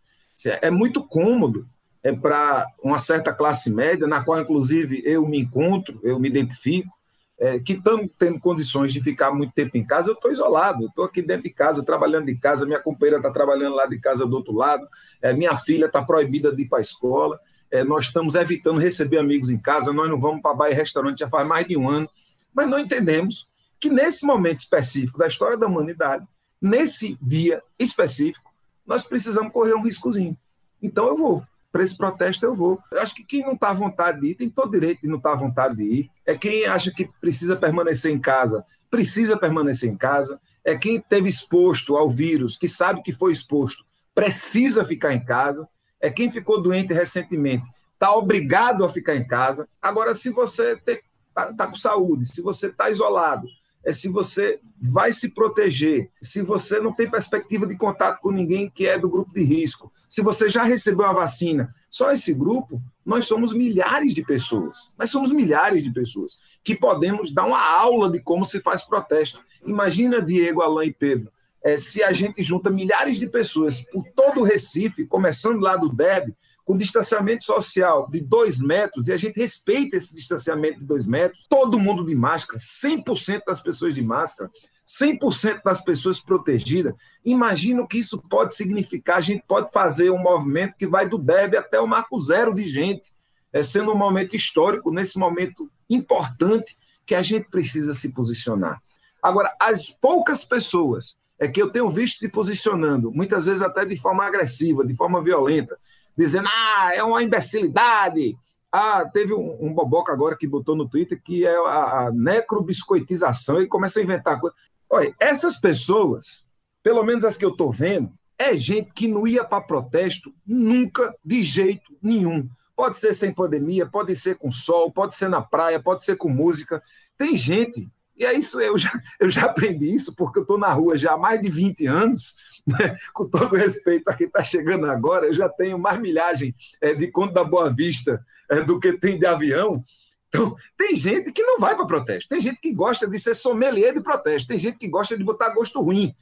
[0.62, 1.67] É muito cômodo
[2.04, 6.93] é, para uma certa classe média, na qual, inclusive, eu me encontro, eu me identifico,
[7.39, 11.04] é, que estão tendo condições de ficar muito tempo em casa, eu estou isolado, estou
[11.04, 14.36] aqui dentro de casa, trabalhando de casa, minha companheira está trabalhando lá de casa do
[14.36, 14.88] outro lado,
[15.19, 17.39] é, minha filha está proibida de ir para a escola
[17.74, 21.22] é, nós estamos evitando receber amigos em casa, nós não vamos para bar e restaurante
[21.22, 22.08] já faz mais de um ano,
[22.54, 23.48] mas não entendemos
[23.80, 26.24] que nesse momento específico da história da humanidade,
[26.62, 28.54] nesse dia específico,
[28.86, 30.38] nós precisamos correr um riscozinho.
[30.80, 31.44] Então eu vou.
[31.72, 32.80] Para esse protesto eu vou.
[32.92, 35.18] Eu acho que quem não está à vontade de ir tem todo direito de não
[35.18, 36.10] estar tá à vontade de ir.
[36.28, 40.40] É quem acha que precisa permanecer em casa, precisa permanecer em casa.
[40.64, 43.84] É quem teve exposto ao vírus, que sabe que foi exposto,
[44.14, 45.68] precisa ficar em casa
[46.04, 49.68] é quem ficou doente recentemente está obrigado a ficar em casa.
[49.82, 53.48] Agora, se você está tá com saúde, se você está isolado,
[53.86, 58.70] é se você vai se proteger, se você não tem perspectiva de contato com ninguém
[58.70, 62.82] que é do grupo de risco, se você já recebeu a vacina, só esse grupo,
[63.06, 64.94] nós somos milhares de pessoas.
[65.00, 69.42] Nós somos milhares de pessoas que podemos dar uma aula de como se faz protesto.
[69.66, 71.32] Imagina Diego, Alain e Pedro
[71.63, 75.89] é, se a gente junta milhares de pessoas por todo o Recife, começando lá do
[75.89, 81.06] Derby, com distanciamento social de dois metros, e a gente respeita esse distanciamento de dois
[81.06, 84.49] metros, todo mundo de máscara, 100% das pessoas de máscara,
[84.86, 89.17] 100% das pessoas protegidas, imagina o que isso pode significar.
[89.17, 92.65] A gente pode fazer um movimento que vai do Derby até o marco zero de
[92.65, 93.12] gente,
[93.52, 98.82] é, sendo um momento histórico, nesse momento importante que a gente precisa se posicionar.
[99.21, 103.98] Agora, as poucas pessoas é que eu tenho visto se posicionando, muitas vezes até de
[103.98, 105.78] forma agressiva, de forma violenta,
[106.18, 108.38] dizendo: ah, é uma imbecilidade.
[108.72, 113.62] Ah, teve um, um boboca agora que botou no Twitter que é a, a necrobiscoitização
[113.62, 114.58] e começa a inventar coisas.
[114.90, 116.48] Olha, essas pessoas,
[116.82, 121.14] pelo menos as que eu estou vendo, é gente que não ia para protesto nunca,
[121.24, 122.48] de jeito nenhum.
[122.76, 126.30] Pode ser sem pandemia, pode ser com sol, pode ser na praia, pode ser com
[126.30, 126.82] música.
[127.18, 127.88] Tem gente
[128.24, 131.14] e é isso, eu já, eu já aprendi isso, porque eu estou na rua já
[131.14, 132.98] há mais de 20 anos, né?
[133.14, 137.08] com todo respeito a quem está chegando agora, eu já tenho mais milhagem é, de
[137.08, 139.84] conta da Boa Vista é, do que tem de avião.
[140.30, 143.94] Então, tem gente que não vai para protesto, tem gente que gosta de ser sommelier
[143.94, 146.16] de protesto, tem gente que gosta de botar gosto ruim,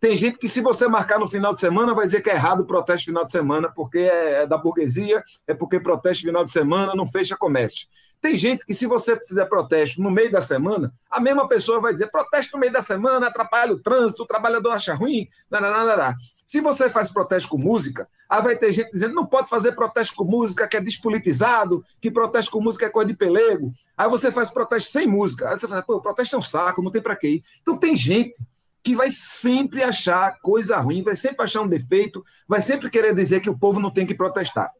[0.00, 2.60] Tem gente que, se você marcar no final de semana, vai dizer que é errado
[2.60, 6.52] o protesto final de semana, porque é, é da burguesia, é porque protesto final de
[6.52, 7.88] semana não fecha comércio.
[8.20, 11.92] Tem gente que, se você fizer protesto no meio da semana, a mesma pessoa vai
[11.92, 15.28] dizer protesto no meio da semana atrapalha o trânsito, o trabalhador acha ruim.
[15.50, 16.16] Nananana.
[16.44, 20.16] Se você faz protesto com música, aí vai ter gente dizendo não pode fazer protesto
[20.16, 23.72] com música, que é despolitizado, que protesto com música é coisa de pelego.
[23.96, 25.48] Aí você faz protesto sem música.
[25.50, 27.42] Aí você fala, pô, protesto é um saco, não tem para quê.
[27.60, 28.38] Então tem gente
[28.82, 33.40] que vai sempre achar coisa ruim, vai sempre achar um defeito, vai sempre querer dizer
[33.40, 34.70] que o povo não tem que protestar.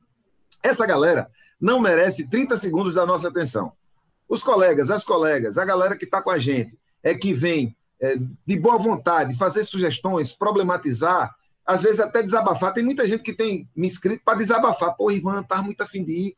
[0.63, 3.73] Essa galera não merece 30 segundos da nossa atenção.
[4.29, 8.17] Os colegas, as colegas, a galera que está com a gente, é que vem é,
[8.47, 11.35] de boa vontade fazer sugestões, problematizar,
[11.67, 12.73] às vezes até desabafar.
[12.73, 14.95] Tem muita gente que tem me inscrito para desabafar.
[14.97, 16.37] Pô, Ivan, tá muito afim de ir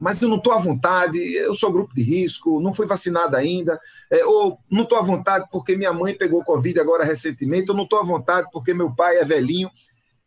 [0.00, 3.78] mas eu não estou à vontade, eu sou grupo de risco, não fui vacinado ainda,
[4.10, 7.84] é, ou não estou à vontade porque minha mãe pegou Covid agora recentemente, ou não
[7.84, 9.70] estou à vontade porque meu pai é velhinho.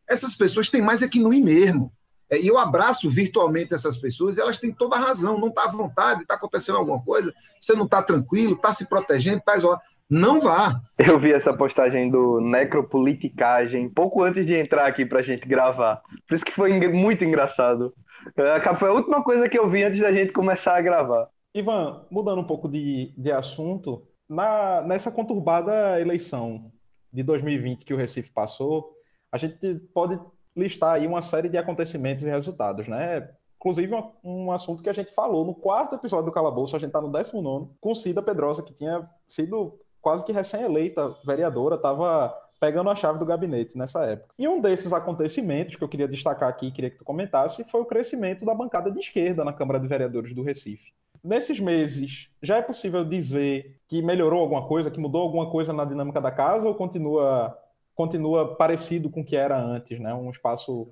[0.08, 1.92] Essas pessoas têm mais é que não ir mesmo.
[2.34, 5.66] É, e eu abraço virtualmente essas pessoas e elas têm toda a razão, não está
[5.66, 9.82] à vontade, está acontecendo alguma coisa, você não está tranquilo, está se protegendo, está isolado.
[10.10, 10.82] Não vá.
[10.98, 16.02] Eu vi essa postagem do Necropoliticagem pouco antes de entrar aqui para a gente gravar.
[16.28, 17.94] Por isso que foi muito engraçado.
[18.36, 21.28] É, foi a última coisa que eu vi antes da gente começar a gravar.
[21.54, 26.72] Ivan, mudando um pouco de, de assunto, na, nessa conturbada eleição
[27.12, 28.92] de 2020 que o Recife passou,
[29.32, 30.20] a gente pode
[30.56, 33.30] listar aí uma série de acontecimentos e resultados, né?
[33.58, 37.00] Inclusive, um, assunto que a gente falou no quarto episódio do Calabouço, a gente está
[37.00, 42.96] no 19, com Cida Pedrosa, que tinha sido quase que recém-eleita vereadora, estava pegando a
[42.96, 44.34] chave do gabinete nessa época.
[44.38, 47.86] E um desses acontecimentos que eu queria destacar aqui, queria que tu comentasse, foi o
[47.86, 50.94] crescimento da bancada de esquerda na Câmara de Vereadores do Recife.
[51.24, 55.86] Nesses meses, já é possível dizer que melhorou alguma coisa, que mudou alguma coisa na
[55.86, 57.58] dinâmica da casa ou continua
[57.96, 60.14] continua parecido com o que era antes, né?
[60.14, 60.88] Um espaço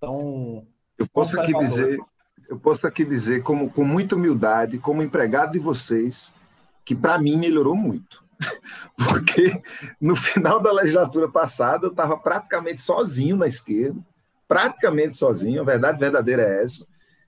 [0.00, 0.66] tão
[0.98, 1.98] Eu posso aqui dizer,
[2.48, 6.32] eu posso aqui dizer como com muita humildade, como empregado de vocês,
[6.84, 8.24] que para mim melhorou muito.
[8.96, 9.52] porque
[10.00, 14.00] no final da legislatura passada eu estava praticamente sozinho na esquerda,
[14.48, 16.86] praticamente sozinho, a verdade verdadeira é essa,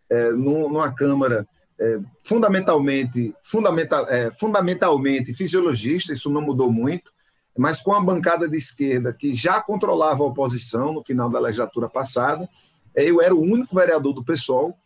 [0.09, 1.47] é, numa Câmara
[1.79, 7.13] é, fundamentalmente, fundamental, é, fundamentalmente fisiologista, isso não mudou muito,
[7.57, 11.89] mas com a bancada de esquerda que já controlava a oposição no final da legislatura
[11.89, 12.49] passada,
[12.95, 14.77] é, eu era o único vereador do PSOL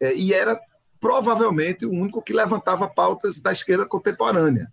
[0.00, 0.60] é, e era
[0.98, 4.70] provavelmente o único que levantava pautas da esquerda contemporânea.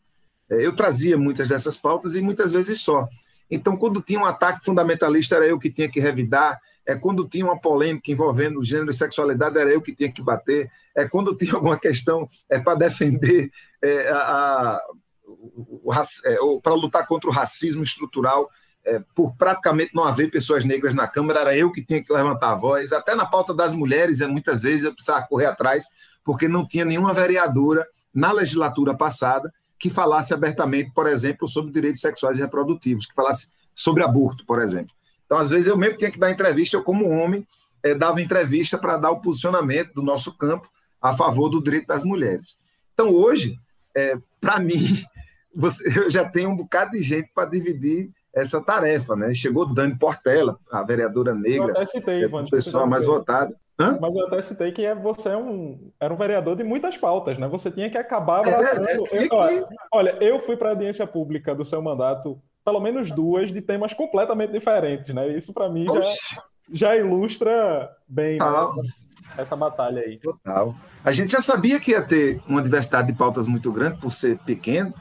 [0.49, 3.07] É, eu trazia muitas dessas pautas e muitas vezes só.
[3.49, 6.59] Então, quando tinha um ataque fundamentalista, era eu que tinha que revidar.
[6.85, 10.69] É quando tinha uma polêmica envolvendo gênero e sexualidade, era eu que tinha que bater.
[10.95, 13.49] É quando tinha alguma questão é, para defender
[13.81, 14.81] é, a,
[16.61, 18.49] para lutar contra o racismo estrutural,
[18.85, 22.51] é, por praticamente não haver pessoas negras na Câmara, era eu que tinha que levantar
[22.51, 22.93] a voz.
[22.93, 25.85] Até na pauta das mulheres, é, muitas vezes eu precisava correr atrás,
[26.23, 32.01] porque não tinha nenhuma vereadora na legislatura passada que falasse abertamente, por exemplo, sobre direitos
[32.01, 34.95] sexuais e reprodutivos, que falasse sobre aborto, por exemplo.
[35.25, 37.45] Então, às vezes, eu mesmo tinha que dar entrevista, eu, como homem,
[37.83, 40.67] é, dava entrevista para dar o posicionamento do nosso campo
[41.01, 42.57] a favor do direito das mulheres.
[42.93, 43.59] Então, hoje,
[43.95, 45.03] é, para mim,
[45.57, 49.33] você, eu já tenho um bocado de gente para dividir essa tarefa, né?
[49.33, 53.55] Chegou Dani Portela, a vereadora negra, eu até citei, é a pessoa mais votada.
[53.79, 53.97] Hã?
[53.99, 57.37] Mas eu até citei que é, você é um, era um vereador de muitas pautas,
[57.37, 57.47] né?
[57.47, 58.87] Você tinha que acabar abraçando.
[58.87, 63.11] É, é, olha, olha, eu fui para a audiência pública do seu mandato, pelo menos
[63.11, 65.27] duas, de temas completamente diferentes, né?
[65.29, 66.01] Isso para mim já,
[66.71, 70.17] já ilustra bem né, essa, essa, batalha aí.
[70.17, 70.75] Total.
[71.03, 74.39] A gente já sabia que ia ter uma diversidade de pautas muito grande por ser
[74.39, 74.91] pequeno,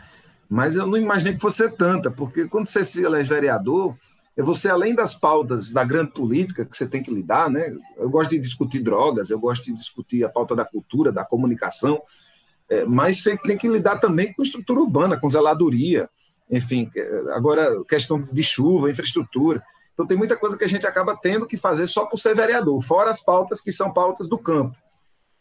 [0.49, 3.97] mas eu não imaginei que fosse tanta, porque quando você se elege vereador,
[4.37, 7.75] é você, além das pautas da grande política que você tem que lidar, né?
[7.97, 12.03] Eu gosto de discutir drogas, eu gosto de discutir a pauta da cultura, da comunicação,
[12.69, 16.09] é, mas você tem que lidar também com estrutura urbana, com zeladoria,
[16.51, 16.91] enfim,
[17.35, 19.63] agora questão de chuva, infraestrutura.
[19.95, 22.81] Então tem muita coisa que a gente acaba tendo que fazer só por ser vereador,
[22.83, 24.77] fora as pautas que são pautas do campo.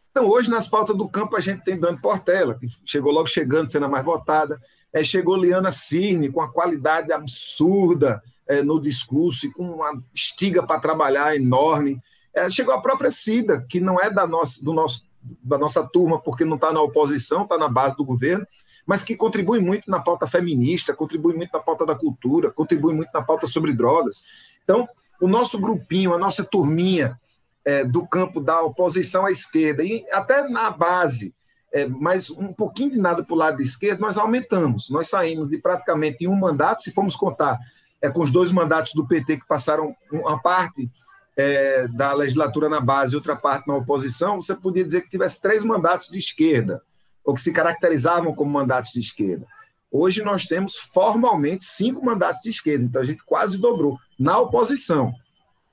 [0.10, 3.70] Então hoje nas pautas do campo a gente tem Dani Portela, que chegou logo chegando,
[3.70, 4.60] sendo a mais votada,
[4.96, 10.64] é, chegou Liana Cirne, com a qualidade absurda, é, no discurso e com uma estiga
[10.64, 12.02] para trabalhar enorme.
[12.34, 16.18] É, chegou a própria Cida, que não é da nossa, do nosso, da nossa turma,
[16.18, 18.48] porque não está na oposição, está na base do governo,
[18.86, 23.10] mas que contribui muito na pauta feminista, contribui muito na pauta da cultura, contribui muito
[23.14, 24.24] na pauta sobre drogas.
[24.64, 24.88] Então,
[25.20, 27.20] o nosso grupinho, a nossa turminha
[27.66, 31.36] é, do campo da oposição à esquerda, e até na base,
[31.76, 34.90] é, mas um pouquinho de nada para o lado de esquerda, nós aumentamos.
[34.90, 37.60] Nós saímos de praticamente um mandato, se formos contar
[38.02, 40.90] é, com os dois mandatos do PT que passaram uma parte
[41.36, 45.42] é, da legislatura na base e outra parte na oposição, você podia dizer que tivesse
[45.42, 46.82] três mandatos de esquerda,
[47.26, 49.46] ou que se caracterizavam como mandatos de esquerda.
[49.92, 55.14] Hoje nós temos formalmente cinco mandatos de esquerda, então a gente quase dobrou na oposição.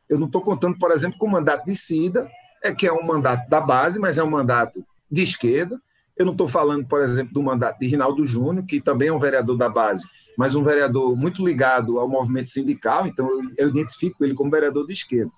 [0.09, 2.29] Eu não estou contando, por exemplo, com o mandato de Cida,
[2.61, 5.81] é que é um mandato da base, mas é um mandato de esquerda.
[6.23, 9.19] Eu não estou falando, por exemplo, do mandato de Rinaldo Júnior, que também é um
[9.19, 10.07] vereador da base,
[10.39, 14.93] mas um vereador muito ligado ao movimento sindical, então eu identifico ele como vereador de
[14.93, 15.33] esquerda.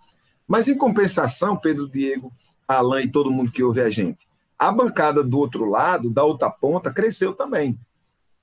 [0.46, 2.30] Mas, em compensação, Pedro Diego,
[2.68, 6.50] Alain e todo mundo que ouve a gente, a bancada do outro lado, da outra
[6.50, 7.78] ponta, cresceu também.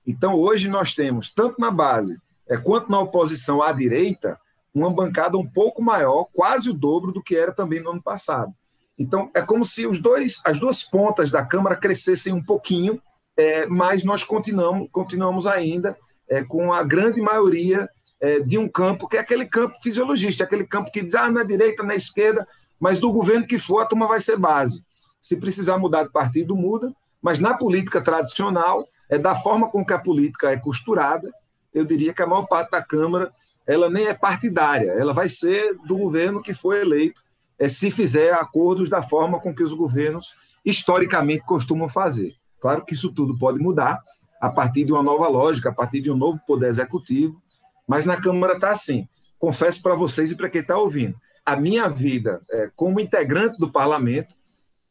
[0.06, 4.36] Então, hoje nós temos, tanto na base é, quanto na oposição à direita,
[4.74, 8.52] uma bancada um pouco maior, quase o dobro do que era também no ano passado.
[8.98, 13.02] Então, é como se os dois, as duas pontas da Câmara crescessem um pouquinho,
[13.36, 15.98] é, mas nós continuamos, continuamos ainda
[16.30, 20.66] é, com a grande maioria é, de um campo que é aquele campo fisiologista, aquele
[20.66, 22.48] campo que diz, ah, na direita, na esquerda,
[22.80, 24.86] mas do governo que for, a turma vai ser base.
[25.20, 29.94] Se precisar mudar de partido, muda, mas na política tradicional, é da forma com que
[29.94, 31.30] a política é costurada,
[31.74, 33.32] eu diria que a maior parte da Câmara
[33.68, 37.22] ela nem é partidária, ela vai ser do governo que foi eleito,
[37.62, 40.34] é, se fizer acordos da forma com que os governos
[40.66, 42.34] historicamente costumam fazer.
[42.60, 44.02] Claro que isso tudo pode mudar
[44.42, 47.40] a partir de uma nova lógica, a partir de um novo poder executivo,
[47.88, 49.08] mas na Câmara está assim.
[49.38, 53.72] Confesso para vocês e para quem está ouvindo, a minha vida é, como integrante do
[53.72, 54.34] parlamento,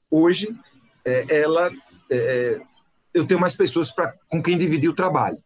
[0.09, 0.49] hoje,
[1.05, 1.73] é, ela,
[2.09, 2.61] é, é,
[3.13, 5.39] eu tenho mais pessoas pra, com quem dividir o trabalho.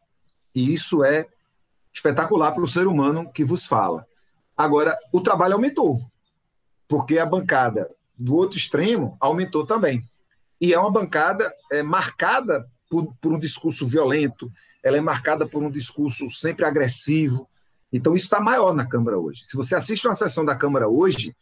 [0.55, 1.27] E isso é
[1.91, 4.07] espetacular para o ser humano que vos fala.
[4.55, 6.03] Agora, o trabalho aumentou,
[6.88, 10.09] porque a bancada do outro extremo aumentou também.
[10.61, 14.51] E é uma bancada é, marcada por, por um discurso violento,
[14.83, 17.49] ela é marcada por um discurso sempre agressivo.
[17.92, 19.44] Então, isso está maior na Câmara hoje.
[19.44, 21.35] Se você assiste uma sessão da Câmara hoje,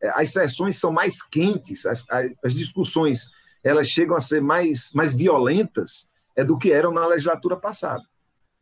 [0.00, 2.04] é, as sessões são mais quentes, as,
[2.42, 3.30] as discussões
[3.64, 8.04] elas chegam a ser mais, mais violentas é, do que eram na legislatura passada.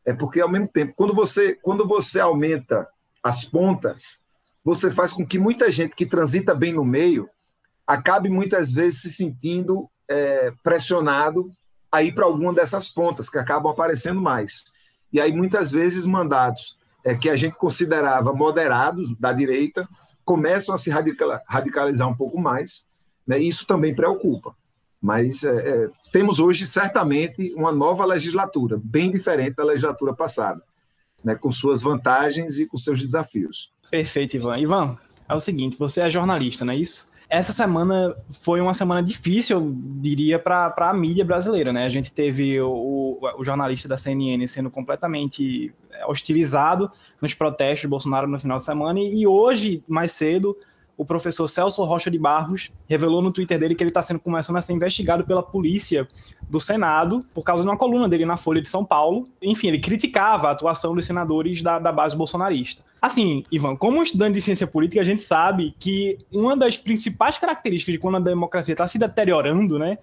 [0.05, 2.89] É porque, ao mesmo tempo, quando você, quando você aumenta
[3.23, 4.21] as pontas,
[4.65, 7.29] você faz com que muita gente que transita bem no meio
[7.87, 11.51] acabe muitas vezes se sentindo é, pressionado
[11.93, 14.65] a ir para alguma dessas pontas, que acabam aparecendo mais.
[15.13, 19.89] E aí, muitas vezes, mandatos é, que a gente considerava moderados da direita
[20.25, 22.85] começam a se radicalizar um pouco mais,
[23.27, 23.39] né?
[23.39, 24.57] isso também preocupa.
[25.01, 30.63] Mas é, é, temos hoje, certamente, uma nova legislatura, bem diferente da legislatura passada,
[31.25, 31.35] né?
[31.35, 33.73] com suas vantagens e com seus desafios.
[33.91, 34.59] Perfeito, Ivan.
[34.59, 37.09] Ivan, é o seguinte: você é jornalista, não é isso?
[37.29, 41.85] essa semana foi uma semana difícil, eu diria, para a mídia brasileira, né?
[41.85, 45.73] A gente teve o, o, jornalista da CNN sendo completamente
[46.07, 50.57] hostilizado nos protestos de Bolsonaro no final de semana, e hoje, mais cedo,
[50.97, 54.57] o professor Celso Rocha de Barros revelou no Twitter dele que ele está sendo começando
[54.57, 56.07] a ser investigado pela polícia
[56.49, 59.29] do Senado por causa de uma coluna dele na Folha de São Paulo.
[59.43, 62.85] Enfim, ele criticava a atuação dos senadores da, da base bolsonarista.
[63.03, 67.95] Assim, Ivan, como estudante de ciência política, a gente sabe que uma das principais características
[67.95, 69.99] de quando a democracia está se deteriorando, né,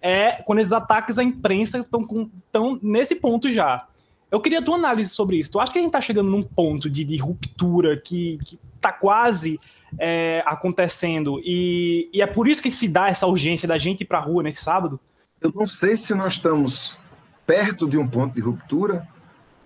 [0.00, 3.86] é quando esses ataques à imprensa estão nesse ponto já.
[4.30, 5.52] Eu queria a tua análise sobre isso.
[5.52, 8.38] Tu acha que a gente está chegando num ponto de, de ruptura que,
[8.84, 9.58] está quase
[9.98, 14.04] é, acontecendo e, e, é por isso que se dá essa urgência da gente ir
[14.04, 14.98] para a rua nesse sábado?
[15.40, 16.98] Eu não sei se nós estamos
[17.46, 19.06] perto de um ponto de ruptura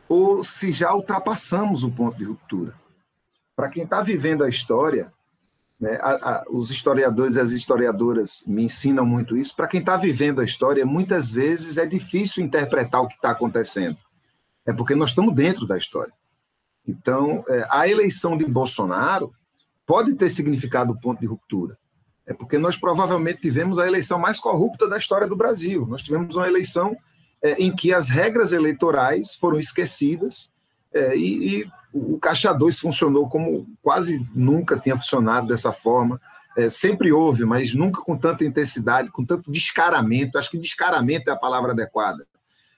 [0.09, 2.75] ou se já ultrapassamos o ponto de ruptura.
[3.55, 5.12] Para quem está vivendo a história,
[5.81, 9.55] né, a, a, os historiadores e as historiadoras me ensinam muito isso.
[9.55, 13.97] Para quem está vivendo a história, muitas vezes é difícil interpretar o que está acontecendo.
[14.67, 16.12] É porque nós estamos dentro da história.
[16.87, 19.33] Então, é, a eleição de Bolsonaro
[19.88, 21.79] pode ter significado ponto de ruptura.
[22.27, 25.87] É porque nós provavelmente tivemos a eleição mais corrupta da história do Brasil.
[25.87, 26.94] Nós tivemos uma eleição
[27.42, 30.51] é, em que as regras eleitorais foram esquecidas
[30.92, 36.20] é, e, e, o Caixa 2 funcionou como quase nunca tinha funcionado dessa forma.
[36.55, 40.37] É, sempre houve, mas nunca com tanta intensidade, com tanto descaramento.
[40.37, 42.27] Acho que descaramento é a palavra adequada.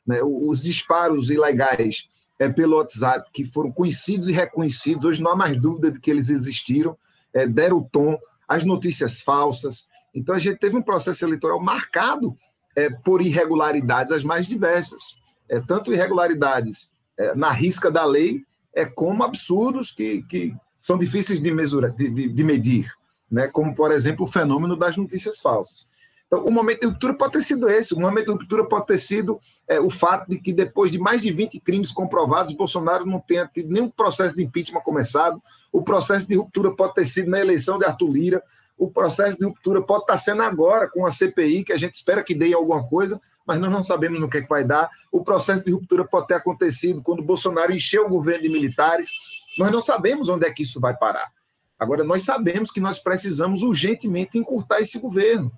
[0.07, 0.21] Né?
[0.23, 2.09] Os disparos ilegais
[2.41, 6.11] é, pelo WhatsApp, que foram conhecidos e reconhecidos, hoje não há mais dúvida de que
[6.11, 6.97] eles existiram,
[7.35, 8.19] é, deram o tom,
[8.49, 9.87] as notícias falsas.
[10.15, 12.35] Então, a gente teve um processo eleitoral marcado
[12.75, 15.19] é, por irregularidades as mais diversas,
[15.51, 18.43] é, tanto irregularidades é, na risca da lei,
[18.75, 22.91] é, como absurdos que, que são difíceis de, mesura, de, de, de medir,
[23.31, 23.49] né?
[23.49, 25.87] como, por exemplo, o fenômeno das notícias falsas.
[26.31, 27.93] Então, o momento de ruptura pode ter sido esse.
[27.93, 31.23] O momento de ruptura pode ter sido é, o fato de que, depois de mais
[31.23, 35.43] de 20 crimes comprovados, Bolsonaro não tenha tido nenhum processo de impeachment começado.
[35.73, 38.43] O processo de ruptura pode ter sido na eleição de Arthur Lira.
[38.79, 42.23] O processo de ruptura pode estar sendo agora com a CPI, que a gente espera
[42.23, 44.89] que dê alguma coisa, mas nós não sabemos no que, é que vai dar.
[45.11, 49.11] O processo de ruptura pode ter acontecido quando Bolsonaro encheu o governo de militares.
[49.59, 51.29] Nós não sabemos onde é que isso vai parar.
[51.77, 55.51] Agora, nós sabemos que nós precisamos urgentemente encurtar esse governo.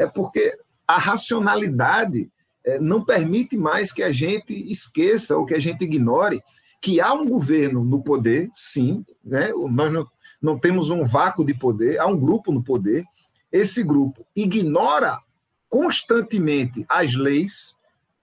[0.00, 2.30] É porque a racionalidade
[2.64, 6.42] é, não permite mais que a gente esqueça ou que a gente ignore
[6.80, 9.52] que há um governo no poder, sim, né?
[9.70, 10.08] nós não,
[10.40, 13.04] não temos um vácuo de poder, há um grupo no poder.
[13.52, 15.20] Esse grupo ignora
[15.68, 17.78] constantemente as leis,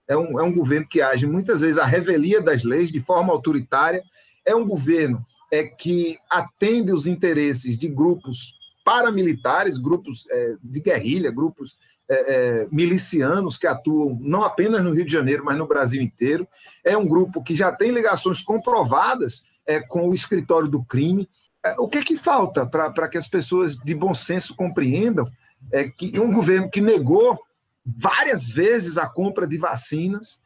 [0.08, 3.32] é um, é um governo que age muitas vezes à revelia das leis, de forma
[3.32, 4.02] autoritária,
[4.44, 8.57] é um governo é, que atende os interesses de grupos
[8.88, 11.76] paramilitares, grupos é, de guerrilha, grupos
[12.08, 12.14] é,
[12.62, 16.48] é, milicianos que atuam não apenas no Rio de Janeiro, mas no Brasil inteiro.
[16.82, 21.28] É um grupo que já tem ligações comprovadas é, com o escritório do crime.
[21.62, 25.30] É, o que é que falta para que as pessoas de bom senso compreendam
[25.70, 27.38] é que um governo que negou
[27.84, 30.40] várias vezes a compra de vacinas,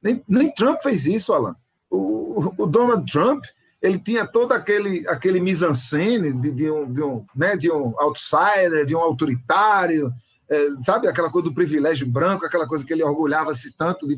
[0.00, 1.56] nem, nem Trump fez isso, Alan.
[1.90, 3.44] O, o Donald Trump
[3.80, 8.84] ele tinha todo aquele, aquele mise-en-scène de, de, um, de, um, né, de um outsider,
[8.84, 10.12] de um autoritário,
[10.48, 11.06] é, sabe?
[11.06, 14.16] Aquela coisa do privilégio branco, aquela coisa que ele orgulhava-se tanto de.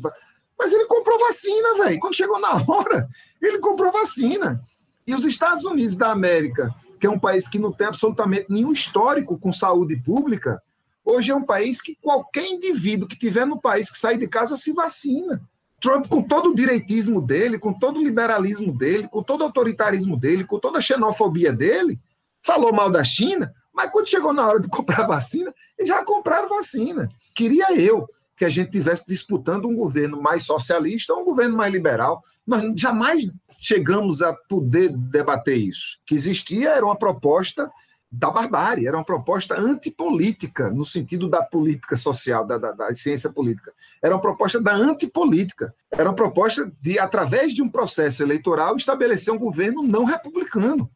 [0.57, 1.99] Mas ele comprou vacina, velho.
[1.99, 3.07] Quando chegou na hora,
[3.41, 4.61] ele comprou vacina.
[5.05, 8.71] E os Estados Unidos da América, que é um país que não tem absolutamente nenhum
[8.71, 10.61] histórico com saúde pública,
[11.03, 14.55] hoje é um país que qualquer indivíduo que tiver no país que sair de casa
[14.57, 15.41] se vacina.
[15.81, 20.15] Trump, com todo o direitismo dele, com todo o liberalismo dele, com todo o autoritarismo
[20.15, 21.99] dele, com toda a xenofobia dele,
[22.41, 26.47] falou mal da China, mas quando chegou na hora de comprar vacina, eles já compraram
[26.47, 27.09] vacina.
[27.35, 28.05] Queria eu
[28.37, 32.23] que a gente tivesse disputando um governo mais socialista ou um governo mais liberal.
[32.45, 33.25] Nós jamais
[33.59, 35.97] chegamos a poder debater isso.
[36.01, 37.69] O que existia era uma proposta
[38.11, 43.31] da barbárie, era uma proposta antipolítica, no sentido da política social, da, da, da, ciência
[43.31, 43.71] política.
[44.01, 45.73] Era uma proposta da antipolítica.
[45.89, 50.91] Era uma proposta de, através de um processo eleitoral, estabelecer um governo não republicano.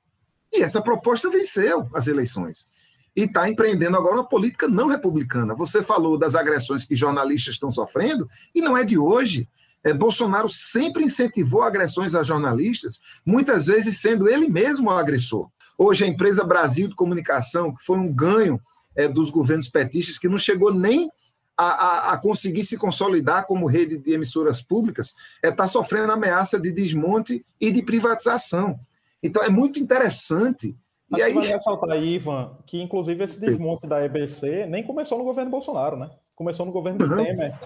[0.52, 2.68] E essa proposta venceu as eleições.
[3.16, 5.56] E está empreendendo agora uma política não republicana.
[5.56, 9.48] Você falou das agressões que jornalistas estão sofrendo, e não é de hoje.
[9.86, 15.50] É, Bolsonaro sempre incentivou agressões a jornalistas, muitas vezes sendo ele mesmo o agressor.
[15.78, 18.60] Hoje, a empresa Brasil de Comunicação, que foi um ganho
[18.96, 21.10] é, dos governos petistas, que não chegou nem
[21.58, 26.12] a, a, a, conseguir se consolidar como rede de emissoras públicas, está é, tá sofrendo
[26.12, 28.80] ameaça de desmonte e de privatização.
[29.22, 30.76] Então, é muito interessante.
[31.16, 31.34] E aí...
[31.34, 36.10] Vale ressaltar, Ivan, que inclusive esse desmonte da EBC nem começou no governo Bolsonaro, né?
[36.36, 37.16] Começou no governo do.
[37.16, 37.58] Temer.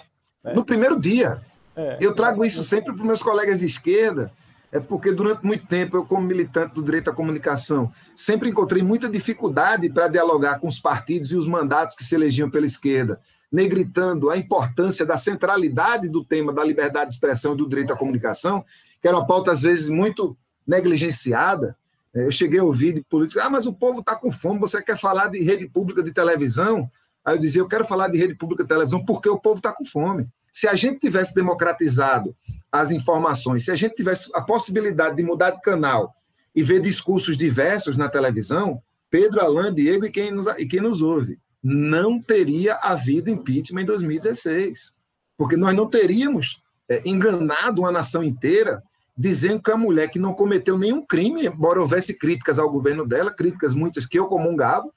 [0.43, 0.53] Né?
[0.53, 1.41] No primeiro dia.
[1.75, 4.31] É, eu trago isso sempre para os meus colegas de esquerda,
[4.71, 9.09] é porque durante muito tempo eu, como militante do direito à comunicação, sempre encontrei muita
[9.09, 13.19] dificuldade para dialogar com os partidos e os mandatos que se elegiam pela esquerda,
[13.51, 17.97] negritando a importância da centralidade do tema da liberdade de expressão e do direito à
[17.97, 18.63] comunicação,
[19.01, 21.75] que era uma pauta às vezes muito negligenciada.
[22.13, 24.81] É, eu cheguei a ouvir de políticos, ah, mas o povo está com fome, você
[24.83, 26.89] quer falar de rede pública de televisão?
[27.25, 29.73] Aí eu dizia, eu quero falar de rede pública de televisão porque o povo está
[29.73, 30.27] com fome.
[30.51, 32.35] Se a gente tivesse democratizado
[32.71, 36.13] as informações, se a gente tivesse a possibilidade de mudar de canal
[36.55, 41.01] e ver discursos diversos na televisão, Pedro, Alain, Diego e quem nos, e quem nos
[41.01, 44.93] ouve, não teria havido impeachment em 2016.
[45.35, 48.83] Porque nós não teríamos é, enganado uma nação inteira
[49.17, 53.33] dizendo que a mulher que não cometeu nenhum crime, embora houvesse críticas ao governo dela,
[53.33, 54.89] críticas muitas que eu comungava,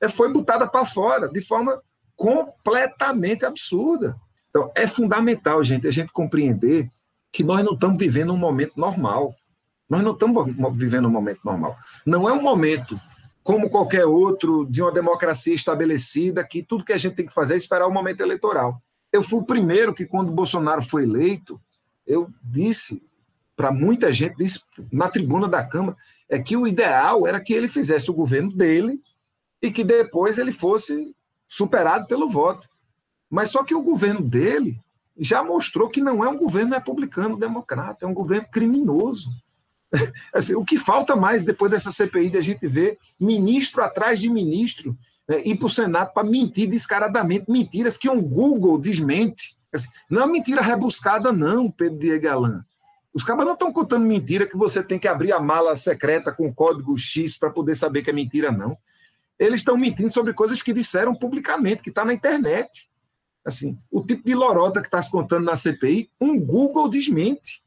[0.00, 1.80] é, foi botada para fora de forma
[2.16, 4.16] completamente absurda.
[4.48, 6.90] Então, é fundamental, gente, a gente compreender
[7.32, 9.34] que nós não estamos vivendo um momento normal.
[9.88, 11.76] Nós não estamos vivendo um momento normal.
[12.06, 13.00] Não é um momento
[13.42, 17.54] como qualquer outro de uma democracia estabelecida que tudo que a gente tem que fazer
[17.54, 18.80] é esperar o momento eleitoral.
[19.12, 21.60] Eu fui o primeiro que, quando Bolsonaro foi eleito,
[22.06, 23.02] eu disse
[23.56, 24.60] para muita gente, disse
[24.90, 25.96] na tribuna da Câmara,
[26.28, 29.00] é que o ideal era que ele fizesse o governo dele
[29.60, 31.14] e que depois ele fosse
[31.46, 32.68] superado pelo voto.
[33.28, 34.80] Mas só que o governo dele
[35.18, 39.30] já mostrou que não é um governo republicano democrata, é um governo criminoso.
[40.32, 44.28] Assim, o que falta mais depois dessa CPI de a gente ver ministro atrás de
[44.28, 44.96] ministro
[45.28, 49.56] né, ir para o Senado para mentir descaradamente, mentiras que um Google desmente.
[49.72, 52.60] Assim, não é mentira rebuscada, não, Pedro Diego Alain.
[53.14, 56.52] Os cabas não estão contando mentira que você tem que abrir a mala secreta com
[56.52, 58.76] código X para poder saber que é mentira, não.
[59.38, 62.89] eles estão mentindo sobre coisas que disseram publicamente, que está na internet.
[63.44, 67.62] Assim, o tipo de lorota que está se contando na CPI, um Google desmente.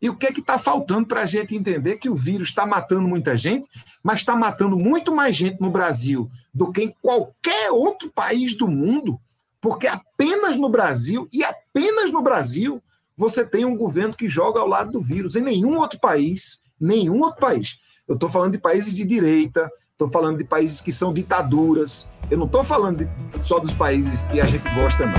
[0.00, 2.64] E o que é que está faltando para a gente entender que o vírus está
[2.64, 3.68] matando muita gente,
[4.02, 8.68] mas está matando muito mais gente no Brasil do que em qualquer outro país do
[8.68, 9.20] mundo,
[9.60, 12.80] porque apenas no Brasil e apenas no Brasil
[13.16, 15.34] você tem um governo que joga ao lado do vírus.
[15.34, 17.78] Em nenhum outro país, nenhum outro país.
[18.06, 19.68] Eu estou falando de países de direita,
[19.98, 22.08] estou falando de países que são ditaduras.
[22.30, 23.08] Eu não estou falando de,
[23.44, 25.14] só dos países que a gente gosta, não.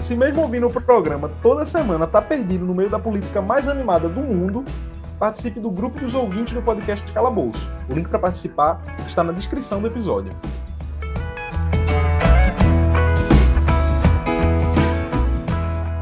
[0.00, 4.08] Se mesmo ouvindo o programa toda semana tá perdido no meio da política mais animada
[4.08, 4.64] do mundo,
[5.16, 7.70] participe do grupo dos ouvintes do podcast Calabouço.
[7.88, 10.34] O link para participar está na descrição do episódio.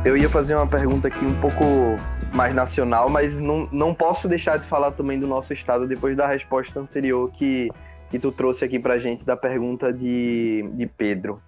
[0.03, 1.99] Eu ia fazer uma pergunta aqui um pouco
[2.35, 6.27] mais nacional, mas não, não posso deixar de falar também do nosso estado depois da
[6.27, 7.71] resposta anterior que,
[8.11, 11.41] que tu trouxe aqui pra gente da pergunta de, de Pedro.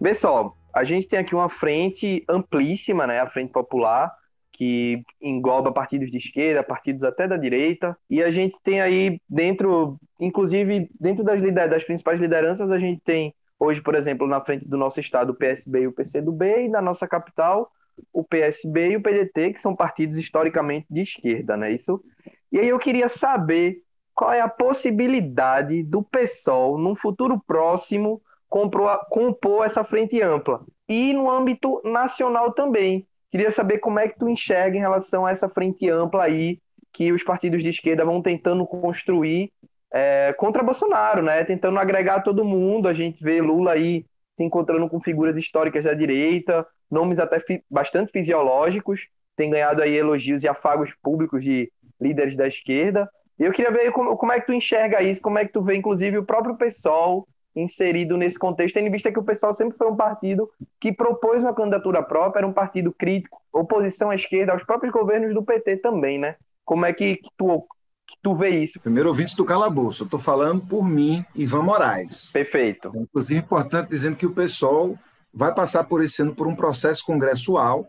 [0.00, 4.12] Vê só, a gente tem aqui uma frente amplíssima, né, a Frente Popular,
[4.50, 9.98] que engloba partidos de esquerda, partidos até da direita, e a gente tem aí dentro,
[10.18, 14.76] inclusive dentro das, das principais lideranças, a gente tem hoje, por exemplo, na frente do
[14.76, 17.70] nosso estado o PSB e o PCdoB, e na nossa capital
[18.12, 21.72] o PSB e o PDT, que são partidos historicamente de esquerda, né?
[21.72, 22.02] Isso.
[22.50, 23.82] E aí eu queria saber
[24.14, 30.64] qual é a possibilidade do PSOL, num futuro próximo, compor, compor essa frente ampla.
[30.88, 33.06] E no âmbito nacional também.
[33.30, 36.60] Queria saber como é que tu enxerga em relação a essa frente ampla aí
[36.92, 39.50] que os partidos de esquerda vão tentando construir
[39.92, 41.42] é, contra Bolsonaro, né?
[41.42, 42.86] Tentando agregar todo mundo.
[42.86, 47.62] A gente vê Lula aí se encontrando com figuras históricas da direita, nomes até fi
[47.70, 49.00] bastante fisiológicos,
[49.36, 51.70] tem ganhado aí elogios e afagos públicos de
[52.00, 53.08] líderes da esquerda.
[53.38, 55.62] E eu queria ver como, como é que tu enxerga isso, como é que tu
[55.62, 57.26] vê, inclusive, o próprio PSOL
[57.56, 61.40] inserido nesse contexto, tendo em vista que o PSOL sempre foi um partido que propôs
[61.40, 65.76] uma candidatura própria, era um partido crítico, oposição à esquerda, aos próprios governos do PT
[65.76, 66.36] também, né?
[66.64, 67.64] Como é que, que tu
[68.06, 68.80] que tu vê isso?
[68.80, 72.30] Primeiro ouvinte do Calabouço, eu estou falando por mim, Ivan Moraes.
[72.32, 72.92] Perfeito.
[72.94, 74.98] É, inclusive, importante dizendo que o PSOL
[75.32, 77.88] vai passar por esse ano por um processo congressual,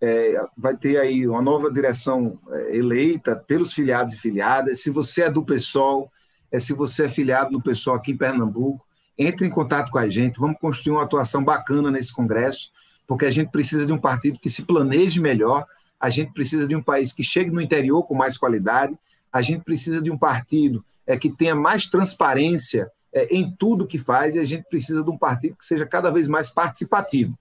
[0.00, 4.82] é, vai ter aí uma nova direção é, eleita pelos filiados e filiadas.
[4.82, 6.10] Se você é do PSOL,
[6.50, 8.84] é, se você é filiado no PSOL aqui em Pernambuco,
[9.16, 12.70] entre em contato com a gente, vamos construir uma atuação bacana nesse congresso,
[13.06, 15.66] porque a gente precisa de um partido que se planeje melhor,
[16.00, 18.98] a gente precisa de um país que chegue no interior com mais qualidade,
[19.32, 23.98] a gente precisa de um partido é, que tenha mais transparência é, em tudo que
[23.98, 27.36] faz e a gente precisa de um partido que seja cada vez mais participativo.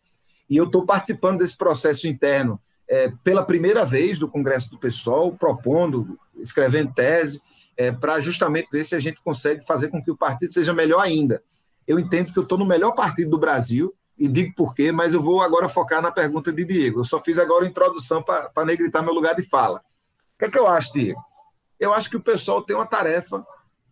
[0.49, 5.33] E eu estou participando desse processo interno é, pela primeira vez do Congresso do PSOL,
[5.33, 7.41] propondo, escrevendo tese,
[7.77, 10.99] é, para justamente ver se a gente consegue fazer com que o partido seja melhor
[10.99, 11.41] ainda.
[11.87, 15.13] Eu entendo que eu estou no melhor partido do Brasil, e digo por quê, mas
[15.13, 16.99] eu vou agora focar na pergunta de Diego.
[16.99, 19.79] Eu só fiz agora a introdução para negritar meu lugar de fala.
[20.35, 21.19] O que é que eu acho, Diego?
[21.81, 23.43] Eu acho que o pessoal tem uma tarefa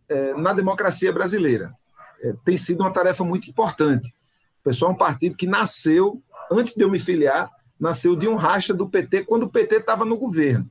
[0.07, 1.75] é, na democracia brasileira.
[2.21, 4.13] É, tem sido uma tarefa muito importante.
[4.61, 6.21] O pessoal é um partido que nasceu,
[6.51, 10.05] antes de eu me filiar, nasceu de um racha do PT quando o PT estava
[10.05, 10.69] no governo.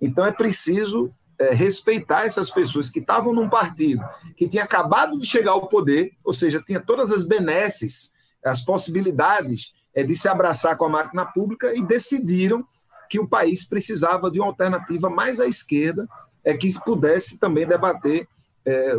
[0.00, 4.04] Então é preciso é, respeitar essas pessoas que estavam num partido
[4.36, 8.14] que tinha acabado de chegar ao poder, ou seja, tinha todas as benesses,
[8.44, 12.64] as possibilidades é, de se abraçar com a máquina pública e decidiram
[13.08, 16.08] que o país precisava de uma alternativa mais à esquerda,
[16.44, 18.26] é que pudesse também debater
[18.64, 18.94] é,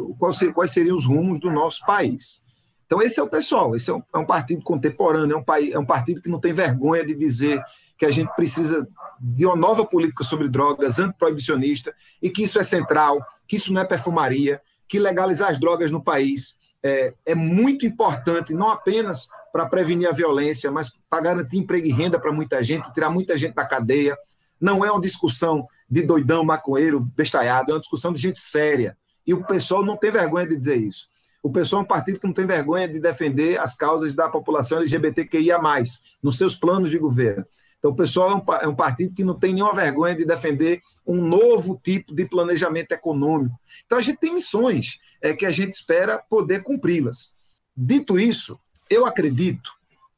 [0.54, 2.42] quais seriam os rumos do nosso país.
[2.86, 5.74] Então, esse é o pessoal, esse é um, é um partido contemporâneo, é um, país,
[5.74, 7.64] é um partido que não tem vergonha de dizer
[7.98, 8.86] que a gente precisa
[9.20, 13.82] de uma nova política sobre drogas, antiproibicionista, e que isso é central, que isso não
[13.82, 19.66] é perfumaria, que legalizar as drogas no país é, é muito importante, não apenas para
[19.66, 23.54] prevenir a violência, mas para garantir emprego e renda para muita gente, tirar muita gente
[23.54, 24.18] da cadeia.
[24.60, 29.34] Não é uma discussão de doidão, maconheiro, bestalhado, é uma discussão de gente séria, e
[29.34, 31.08] o pessoal não tem vergonha de dizer isso.
[31.44, 34.78] O pessoal é um partido que não tem vergonha de defender as causas da população
[34.78, 35.60] LGBTQIA,
[36.24, 37.46] nos seus planos de governo.
[37.78, 40.80] Então, o pessoal é um, é um, partido que não tem nenhuma vergonha de defender
[41.06, 43.60] um novo tipo de planejamento econômico.
[43.86, 47.34] Então, a gente tem missões é, que a gente espera poder cumpri-las.
[47.76, 49.72] Dito isso, eu acredito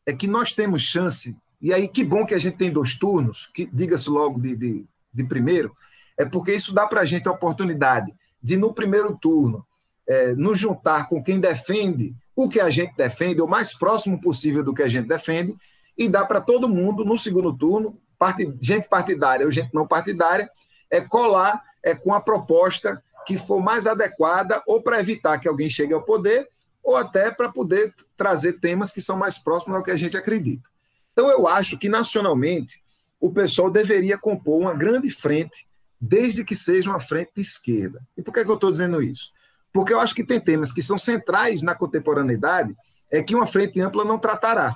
[0.06, 3.48] é que nós temos chance, e aí que bom que a gente tem dois turnos,
[3.48, 5.72] que diga-se logo de, de, de primeiro,
[6.18, 9.66] é porque isso dá para a gente a oportunidade de, no primeiro turno,
[10.08, 14.64] é, nos juntar com quem defende o que a gente defende, o mais próximo possível
[14.64, 15.56] do que a gente defende,
[15.98, 18.42] e dá para todo mundo, no segundo turno, part...
[18.60, 20.50] gente partidária ou gente não partidária,
[20.90, 25.70] é colar é, com a proposta que for mais adequada, ou para evitar que alguém
[25.70, 26.48] chegue ao poder,
[26.84, 30.68] ou até para poder trazer temas que são mais próximos ao que a gente acredita.
[31.14, 32.83] Então, eu acho que, nacionalmente,
[33.24, 35.66] o pessoal deveria compor uma grande frente,
[36.00, 38.02] desde que seja uma frente de esquerda.
[38.18, 39.32] E por que, é que eu estou dizendo isso?
[39.72, 42.76] Porque eu acho que tem temas que são centrais na contemporaneidade,
[43.10, 44.76] é que uma frente ampla não tratará.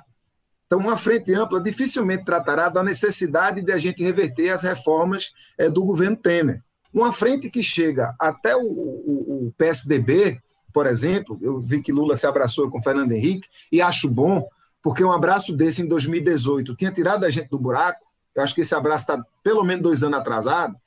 [0.65, 5.69] Então, uma frente ampla dificilmente tratará da necessidade de a gente reverter as reformas é,
[5.69, 6.63] do governo Temer.
[6.93, 10.39] Uma frente que chega até o, o, o, PSDB,
[10.71, 14.47] por exemplo, eu vi que Lula se abraçou com Fernando Henrique, e acho bom,
[14.81, 18.06] porque um abraço desse em 2018 tinha tirado a gente do buraco,
[18.37, 20.77] eu acho que esse abraço está pelo menos dois anos atrasado.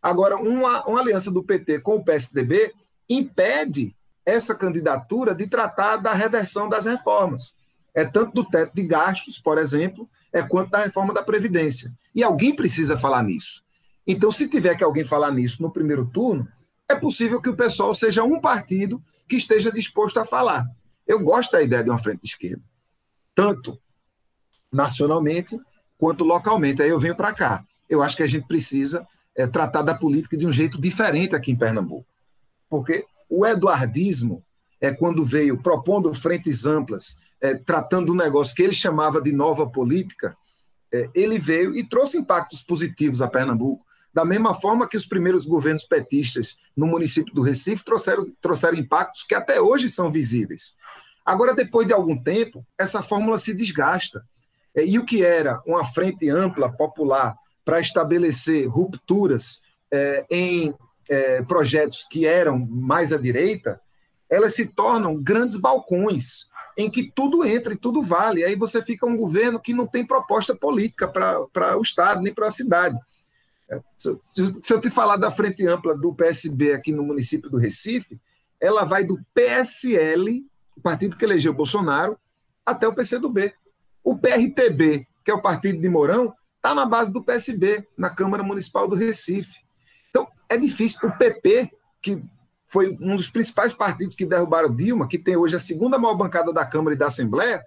[0.00, 2.72] Agora, uma, uma aliança do PT com o PSDB
[3.08, 7.58] impede essa candidatura de tratar da reversão das reformas
[7.94, 11.92] é tanto do teto de gastos, por exemplo, é quanto da reforma da Previdência.
[12.14, 13.62] E alguém precisa falar nisso.
[14.06, 16.48] Então, se tiver que alguém falar nisso no primeiro turno,
[16.88, 20.66] é possível que o pessoal seja um partido que esteja disposto a falar.
[21.06, 22.62] Eu gosto da ideia de uma frente de esquerda,
[23.34, 23.78] tanto
[24.72, 25.58] nacionalmente
[26.00, 26.82] quanto localmente.
[26.82, 27.62] Aí eu venho para cá.
[27.88, 31.52] Eu acho que a gente precisa é, tratar da política de um jeito diferente aqui
[31.52, 32.06] em Pernambuco.
[32.70, 34.42] Porque o eduardismo
[34.80, 39.68] é quando veio propondo frentes amplas é, tratando um negócio que ele chamava de nova
[39.68, 40.34] política,
[40.90, 45.44] é, ele veio e trouxe impactos positivos a Pernambuco, da mesma forma que os primeiros
[45.44, 50.74] governos petistas no município do Recife trouxeram, trouxeram impactos que até hoje são visíveis.
[51.24, 54.24] Agora, depois de algum tempo, essa fórmula se desgasta.
[54.74, 59.60] É, e o que era uma frente ampla, popular, para estabelecer rupturas
[59.92, 60.74] é, em
[61.08, 63.80] é, projetos que eram mais à direita,
[64.28, 68.44] elas se tornam grandes balcões em que tudo entra e tudo vale.
[68.44, 72.46] Aí você fica um governo que não tem proposta política para o Estado, nem para
[72.46, 72.98] a cidade.
[73.96, 74.18] Se,
[74.62, 78.20] se eu te falar da frente ampla do PSB aqui no município do Recife,
[78.60, 80.44] ela vai do PSL,
[80.76, 82.18] o partido que elegeu Bolsonaro,
[82.64, 83.52] até o PCdoB.
[84.02, 88.42] O PRTB, que é o partido de Mourão, está na base do PSB, na Câmara
[88.42, 89.60] Municipal do Recife.
[90.10, 91.08] Então, é difícil.
[91.08, 91.70] O PP,
[92.02, 92.22] que
[92.66, 96.52] foi um dos principais partidos que derrubaram Dilma, que tem hoje a segunda maior bancada
[96.52, 97.64] da Câmara e da Assembleia,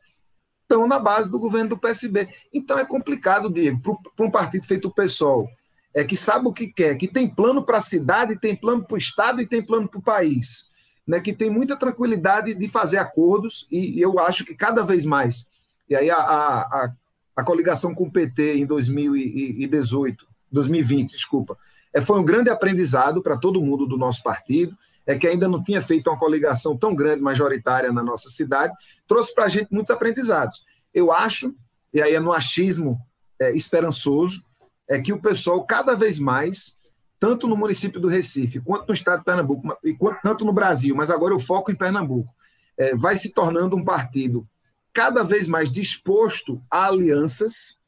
[0.61, 2.29] estão na base do governo do PSB.
[2.53, 5.49] Então é complicado, Diego, para um partido feito o PSOL,
[5.93, 8.95] é que sabe o que quer, que tem plano para a cidade, tem plano para
[8.95, 10.69] o Estado e tem plano para o país,
[11.05, 15.51] né, que tem muita tranquilidade de fazer acordos, e eu acho que cada vez mais,
[15.89, 16.93] e aí a, a,
[17.35, 21.57] a coligação com o PT em 2018, 2020, desculpa,
[21.93, 24.75] é, foi um grande aprendizado para todo mundo do nosso partido,
[25.05, 28.73] é que ainda não tinha feito uma coligação tão grande, majoritária na nossa cidade,
[29.07, 30.63] trouxe para a gente muitos aprendizados.
[30.93, 31.53] Eu acho,
[31.93, 32.99] e aí é no achismo
[33.39, 34.43] é, esperançoso,
[34.87, 36.77] é que o pessoal cada vez mais,
[37.19, 40.95] tanto no município do Recife, quanto no estado de Pernambuco, e quanto, tanto no Brasil,
[40.95, 42.33] mas agora eu foco em Pernambuco,
[42.77, 44.47] é, vai se tornando um partido
[44.93, 47.79] cada vez mais disposto a alianças.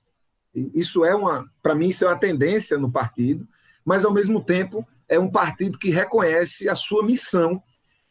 [0.74, 3.48] Isso é uma, para mim, isso é uma tendência no partido,
[3.84, 7.62] mas ao mesmo tempo é um partido que reconhece a sua missão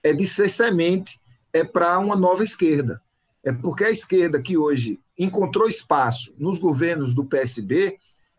[0.02, 1.18] é de ser semente
[1.52, 3.00] é para uma nova esquerda.
[3.42, 7.96] É porque a esquerda que hoje encontrou espaço nos governos do PSB,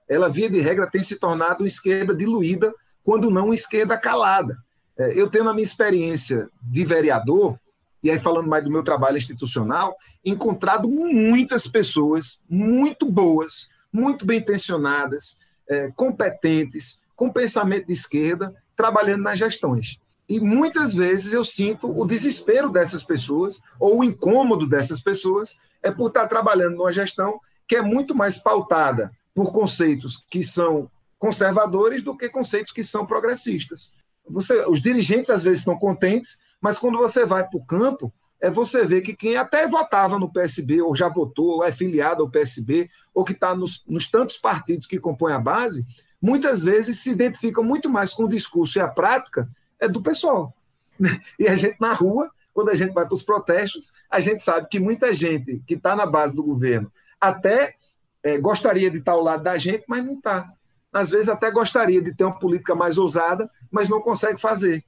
[0.07, 4.57] ela via de regra tem se tornado uma esquerda diluída, quando não uma esquerda calada.
[4.97, 7.59] É, eu tenho na minha experiência de vereador,
[8.05, 14.37] e aí falando mais do meu trabalho institucional, encontrado muitas pessoas muito boas, muito bem
[14.37, 19.97] intencionadas, é, competentes, com pensamento de esquerda, trabalhando nas gestões.
[20.29, 25.89] E muitas vezes eu sinto o desespero dessas pessoas, ou o incômodo dessas pessoas, é
[25.89, 32.03] por estar trabalhando numa gestão que é muito mais pautada por conceitos que são conservadores
[32.03, 33.91] do que conceitos que são progressistas.
[34.29, 38.49] Você, os dirigentes às vezes estão contentes, mas quando você vai para o campo, é
[38.49, 42.29] você ver que quem até votava no PSB, ou já votou, ou é filiado ao
[42.29, 45.85] PSB, ou que está nos, nos tantos partidos que compõem a base,
[46.21, 49.49] muitas vezes se identificam muito mais com o discurso e a prática
[49.79, 50.53] é do pessoal.
[51.39, 54.67] E a gente na rua, quando a gente vai para os protestos, a gente sabe
[54.69, 57.75] que muita gente que está na base do governo até
[58.23, 60.49] é, gostaria de estar ao lado da gente, mas não está.
[60.95, 64.81] Às vezes até gostaria de ter uma política mais ousada, mas não consegue fazer.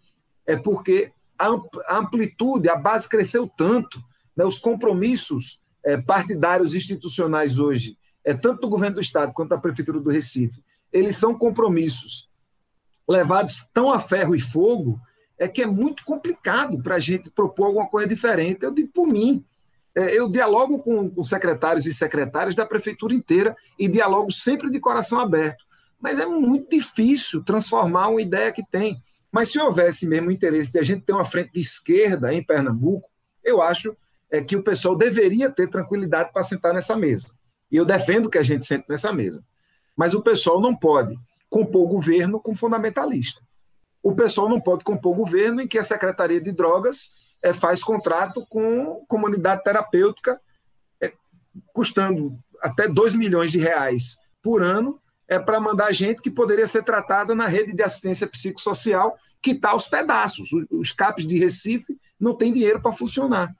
[0.46, 4.02] É porque a amplitude, a base cresceu tanto,
[4.34, 9.58] né, os compromissos é, partidários institucionais hoje, é tanto do governo do Estado quanto da
[9.58, 12.32] Prefeitura do Recife, eles são compromissos
[13.06, 15.02] levados tão a ferro e fogo,
[15.38, 18.64] é que é muito complicado para a gente propor alguma coisa diferente.
[18.64, 19.44] Eu digo por mim.
[19.94, 24.80] É, eu dialogo com, com secretários e secretárias da prefeitura inteira e dialogo sempre de
[24.80, 25.67] coração aberto.
[26.00, 29.02] Mas é muito difícil transformar uma ideia que tem.
[29.32, 33.10] Mas se houvesse mesmo interesse de a gente ter uma frente de esquerda em Pernambuco,
[33.44, 33.96] eu acho
[34.30, 37.30] é, que o pessoal deveria ter tranquilidade para sentar nessa mesa.
[37.72, 39.44] E eu defendo que a gente sente nessa mesa.
[39.96, 41.18] Mas o pessoal não pode
[41.50, 43.42] compor o governo com fundamentalista.
[44.04, 47.84] O pessoal não pode compor o governo em que a Secretaria de Drogas é, faz
[47.84, 50.40] contrato com comunidade terapêutica,
[51.02, 51.12] é,
[51.74, 56.84] custando até 2 milhões de reais por ano, é para mandar gente que poderia ser
[56.84, 60.50] tratada na rede de assistência psicossocial, que está aos pedaços.
[60.72, 63.54] Os CAPs de Recife não têm dinheiro para funcionar.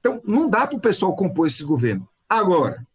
[0.00, 2.08] Então, não dá para o pessoal compor esse governo.
[2.28, 2.86] Agora,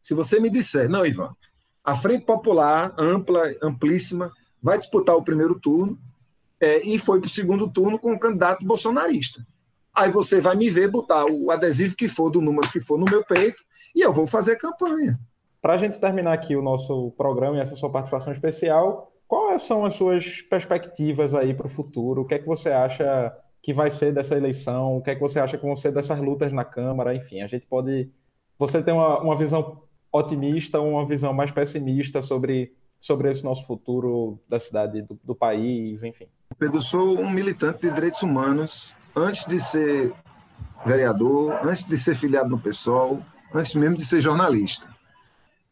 [0.00, 1.34] se você me disser, não, Ivan,
[1.82, 5.98] a Frente Popular, ampla, amplíssima, vai disputar o primeiro turno
[6.60, 9.44] é, e foi para o segundo turno com o candidato bolsonarista.
[9.92, 13.04] Aí você vai me ver botar o adesivo que for, do número que for no
[13.04, 13.62] meu peito,
[13.94, 15.18] e eu vou fazer campanha.
[15.62, 19.84] Para a gente terminar aqui o nosso programa e essa sua participação especial, quais são
[19.84, 22.22] as suas perspectivas aí para o futuro?
[22.22, 23.32] O que é que você acha
[23.62, 24.96] que vai ser dessa eleição?
[24.96, 27.14] O que é que você acha que vão ser dessas lutas na Câmara?
[27.14, 28.10] Enfim, a gente pode.
[28.58, 33.66] Você tem uma, uma visão otimista ou uma visão mais pessimista sobre sobre esse nosso
[33.66, 36.26] futuro da cidade, do, do país, enfim.
[36.56, 40.12] Pedro, sou um militante de direitos humanos antes de ser
[40.86, 43.20] vereador, antes de ser filiado no PSOL,
[43.52, 44.91] antes mesmo de ser jornalista.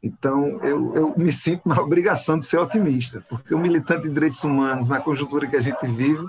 [0.02, 4.42] Então, eu, eu me sinto na obrigação de ser otimista, porque o militante de direitos
[4.42, 6.26] humanos, na conjuntura que a gente vive,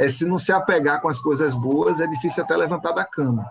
[0.00, 3.48] é se não se apegar com as coisas boas, é difícil até levantar da cama.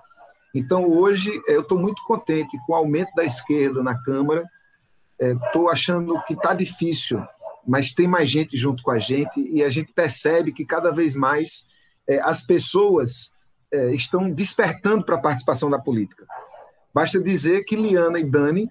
[0.54, 4.46] Então, hoje, eu estou muito contente com o aumento da esquerda na Câmara,
[5.18, 7.24] estou é, achando que está difícil,
[7.66, 11.16] mas tem mais gente junto com a gente e a gente percebe que cada vez
[11.16, 11.66] mais
[12.10, 13.30] é, as pessoas
[13.72, 16.26] é, estão despertando para a participação da política.
[16.94, 18.70] Basta dizer que Liana e Dani,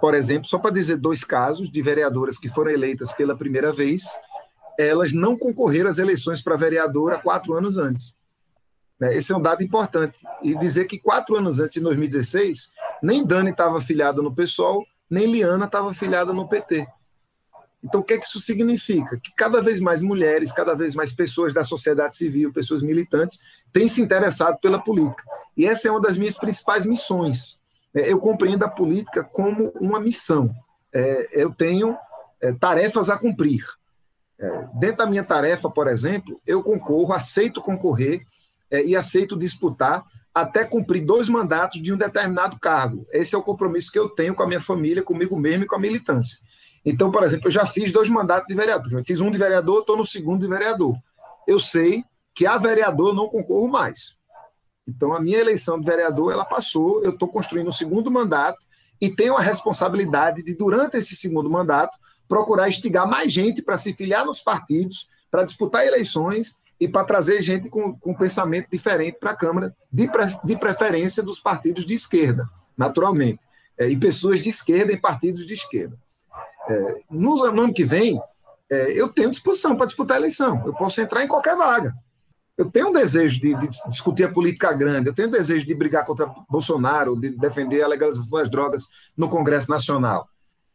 [0.00, 4.04] por exemplo, só para dizer dois casos de vereadoras que foram eleitas pela primeira vez,
[4.78, 8.14] elas não concorreram às eleições para vereadora quatro anos antes.
[8.98, 10.22] Né, esse é um dado importante.
[10.42, 12.70] E dizer que quatro anos antes, em 2016,
[13.02, 16.86] nem Dani estava afiliada no PSOL nem Liana estava afiliada no PT.
[17.82, 19.18] Então, o que, é que isso significa?
[19.18, 23.38] Que cada vez mais mulheres, cada vez mais pessoas da sociedade civil, pessoas militantes,
[23.72, 25.22] têm se interessado pela política.
[25.56, 27.60] E essa é uma das minhas principais missões.
[27.96, 30.54] É, eu compreendo a política como uma missão.
[30.92, 31.96] É, eu tenho
[32.42, 33.64] é, tarefas a cumprir.
[34.74, 38.20] Dentro da minha tarefa, por exemplo, eu concorro, aceito concorrer
[38.70, 43.06] e aceito disputar até cumprir dois mandatos de um determinado cargo.
[43.10, 45.76] Esse é o compromisso que eu tenho com a minha família, comigo mesmo e com
[45.76, 46.38] a militância.
[46.84, 49.02] Então, por exemplo, eu já fiz dois mandatos de vereador.
[49.06, 50.94] fiz um de vereador, estou no segundo de vereador.
[51.48, 54.18] Eu sei que a vereador não concorro mais.
[54.86, 58.64] Então, a minha eleição de vereador, ela passou, eu estou construindo um segundo mandato
[59.00, 63.92] e tenho a responsabilidade de, durante esse segundo mandato, procurar instigar mais gente para se
[63.92, 69.30] filiar nos partidos, para disputar eleições e para trazer gente com, com pensamento diferente para
[69.30, 73.40] a Câmara, de, pre, de preferência dos partidos de esquerda, naturalmente,
[73.78, 75.96] é, e pessoas de esquerda em partidos de esquerda.
[76.68, 78.20] É, no, no, ano que vem,
[78.70, 81.94] é, eu tenho disposição para disputar a eleição, eu posso entrar em qualquer vaga.
[82.56, 85.74] Eu tenho um desejo de, de, discutir a política grande, eu tenho um desejo de
[85.74, 88.86] brigar contra Bolsonaro, de defender a legalização das drogas
[89.16, 90.26] no Congresso Nacional.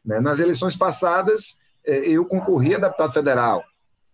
[0.05, 0.19] Né?
[0.19, 3.63] Nas eleições passadas, é, eu concorri a deputado federal,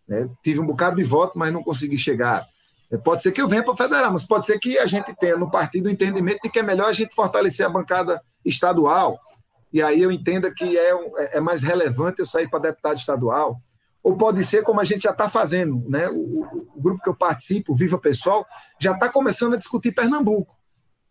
[0.07, 0.29] né?
[0.41, 2.47] Tive um bocado de voto, mas não consegui chegar.
[2.89, 5.13] É, pode ser que eu venha para o federal, mas pode ser que a gente
[5.15, 9.19] tenha no partido o entendimento de que é melhor a gente fortalecer a bancada estadual,
[9.71, 13.61] e aí eu entenda que é, é, é mais relevante eu sair para deputado estadual.
[14.03, 16.09] Ou pode ser como a gente já está fazendo, né?
[16.09, 18.45] O, o, grupo que eu participo, Viva Pessoal,
[18.79, 20.55] já está começando a discutir Pernambuco.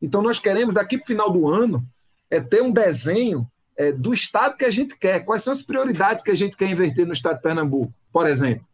[0.00, 1.86] Então nós queremos, daqui para o final do ano,
[2.30, 5.24] é ter um desenho é, do estado que a gente quer.
[5.24, 8.66] Quais são as prioridades que a gente quer inverter no estado de Pernambuco, por exemplo?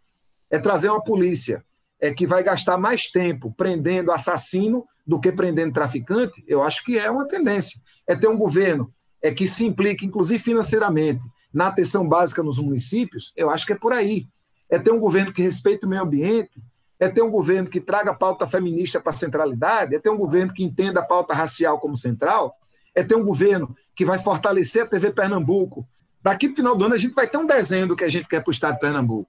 [0.52, 1.64] é trazer uma polícia
[1.98, 6.98] é, que vai gastar mais tempo prendendo assassino do que prendendo traficante, eu acho que
[6.98, 7.80] é uma tendência.
[8.06, 8.92] É ter um governo
[9.22, 13.76] é, que se implique, inclusive financeiramente, na atenção básica nos municípios, eu acho que é
[13.76, 14.26] por aí.
[14.70, 16.62] É ter um governo que respeite o meio ambiente,
[16.98, 20.16] é ter um governo que traga a pauta feminista para a centralidade, é ter um
[20.16, 22.54] governo que entenda a pauta racial como central,
[22.94, 25.86] é ter um governo que vai fortalecer a TV Pernambuco.
[26.22, 28.08] Daqui para o final do ano, a gente vai ter um desenho do que a
[28.08, 29.28] gente quer para o Estado de Pernambuco.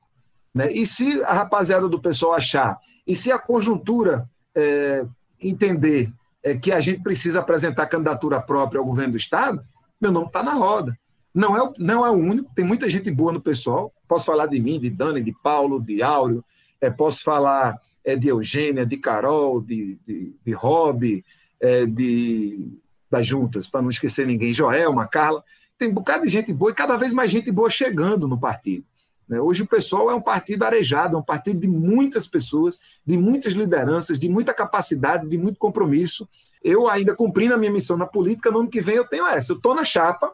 [0.53, 0.71] Né?
[0.71, 5.05] E se a rapaziada do pessoal achar, e se a conjuntura é,
[5.41, 6.13] entender
[6.43, 9.63] é, que a gente precisa apresentar candidatura própria ao governo do Estado,
[9.99, 10.97] meu nome está na roda.
[11.33, 13.91] Não é, não é o único, tem muita gente boa no pessoal.
[14.07, 16.43] Posso falar de mim, de Dani, de Paulo, de Áureo,
[16.79, 21.23] é, posso falar é, de Eugênia, de Carol, de, de, de Rob,
[21.59, 22.67] é, de,
[23.09, 25.43] das juntas, para não esquecer ninguém, Joelma, Carla.
[25.77, 28.85] tem um bocado de gente boa e cada vez mais gente boa chegando no partido.
[29.27, 29.39] Né?
[29.39, 33.53] Hoje o pessoal é um partido arejado, é um partido de muitas pessoas, de muitas
[33.53, 36.27] lideranças, de muita capacidade, de muito compromisso.
[36.63, 39.53] Eu ainda cumprindo a minha missão na política, no ano que vem eu tenho essa.
[39.53, 40.33] Eu estou na chapa,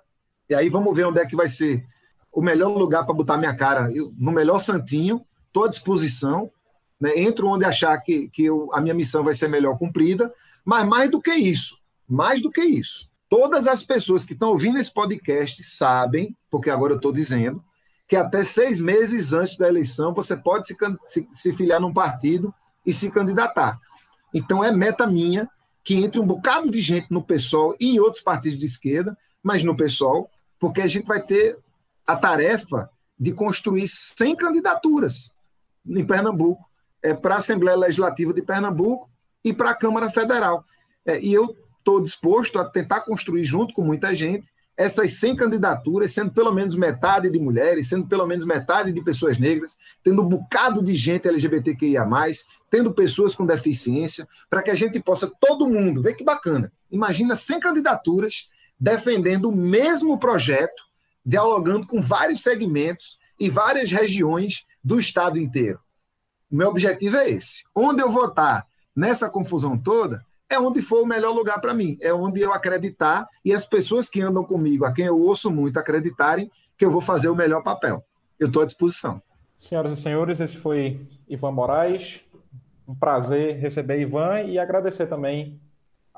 [0.50, 1.86] e aí vamos ver onde é que vai ser
[2.32, 3.92] o melhor lugar para botar minha cara.
[3.94, 6.50] Eu, no melhor santinho, estou à disposição.
[7.00, 7.20] Né?
[7.20, 10.34] Entro onde achar que, que eu, a minha missão vai ser melhor cumprida,
[10.66, 11.78] mas mais do que isso,
[12.08, 16.94] mais do que isso, todas as pessoas que estão ouvindo esse podcast sabem, porque agora
[16.94, 17.64] eu estou dizendo,
[18.08, 20.76] que até seis meses antes da eleição você pode se,
[21.06, 23.80] se, se filiar num partido e se candidatar.
[24.34, 25.48] Então é meta minha
[25.84, 29.64] que entre um bocado de gente no PSOL e em outros partidos de esquerda, mas
[29.64, 30.30] no PSOL,
[30.60, 31.58] porque a gente vai ter
[32.06, 35.32] a tarefa de construir 100 candidaturas
[35.86, 36.64] em Pernambuco,
[37.02, 39.10] é, para a Assembleia Legislativa de Pernambuco
[39.44, 40.66] e para a Câmara Federal.
[41.06, 44.48] É, e eu estou disposto a tentar construir, junto com muita gente,
[44.78, 49.38] essas 100 candidaturas, sendo pelo menos metade de mulheres, sendo pelo menos metade de pessoas
[49.38, 52.08] negras, tendo um bocado de gente LGBTQIA,
[52.70, 57.36] tendo pessoas com deficiência, para que a gente possa, todo mundo, vê que bacana, imagina
[57.36, 58.48] 100 candidaturas
[58.80, 60.84] defendendo o mesmo projeto,
[61.26, 65.80] dialogando com vários segmentos e várias regiões do estado inteiro.
[66.50, 67.64] O meu objetivo é esse.
[67.76, 68.66] Onde eu votar
[68.96, 73.28] nessa confusão toda, é onde for o melhor lugar para mim, é onde eu acreditar
[73.46, 77.02] e as pessoas que andam comigo, a quem eu ouço muito, acreditarem que eu vou
[77.02, 78.04] fazer o melhor papel.
[78.40, 79.22] Eu estou à disposição.
[79.56, 82.22] Senhoras e senhores, esse foi Ivan Moraes.
[82.88, 85.60] Um prazer receber Ivan e agradecer também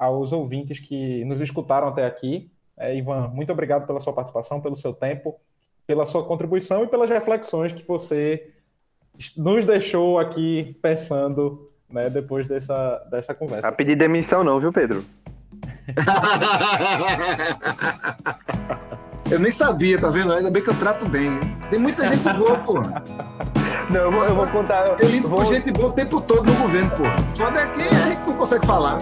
[0.01, 2.49] aos ouvintes que nos escutaram até aqui.
[2.75, 5.39] É, Ivan, muito obrigado pela sua participação, pelo seu tempo,
[5.85, 8.49] pela sua contribuição e pelas reflexões que você
[9.37, 13.67] nos deixou aqui pensando né, depois dessa, dessa conversa.
[13.67, 15.05] A pedir demissão não, viu, Pedro?
[19.29, 20.33] eu nem sabia, tá vendo?
[20.33, 21.29] Ainda bem que eu trato bem.
[21.69, 22.73] Tem muita gente boa, pô.
[23.91, 24.99] Não, eu vou, eu vou contar.
[24.99, 25.37] Eu lido vou...
[25.39, 27.03] com gente boa o tempo todo no governo, pô.
[27.35, 28.97] Só daqui a gente não consegue falar.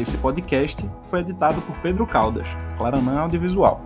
[0.00, 2.48] Esse podcast foi editado por Pedro Caldas,
[2.78, 3.82] Claranã Audiovisual.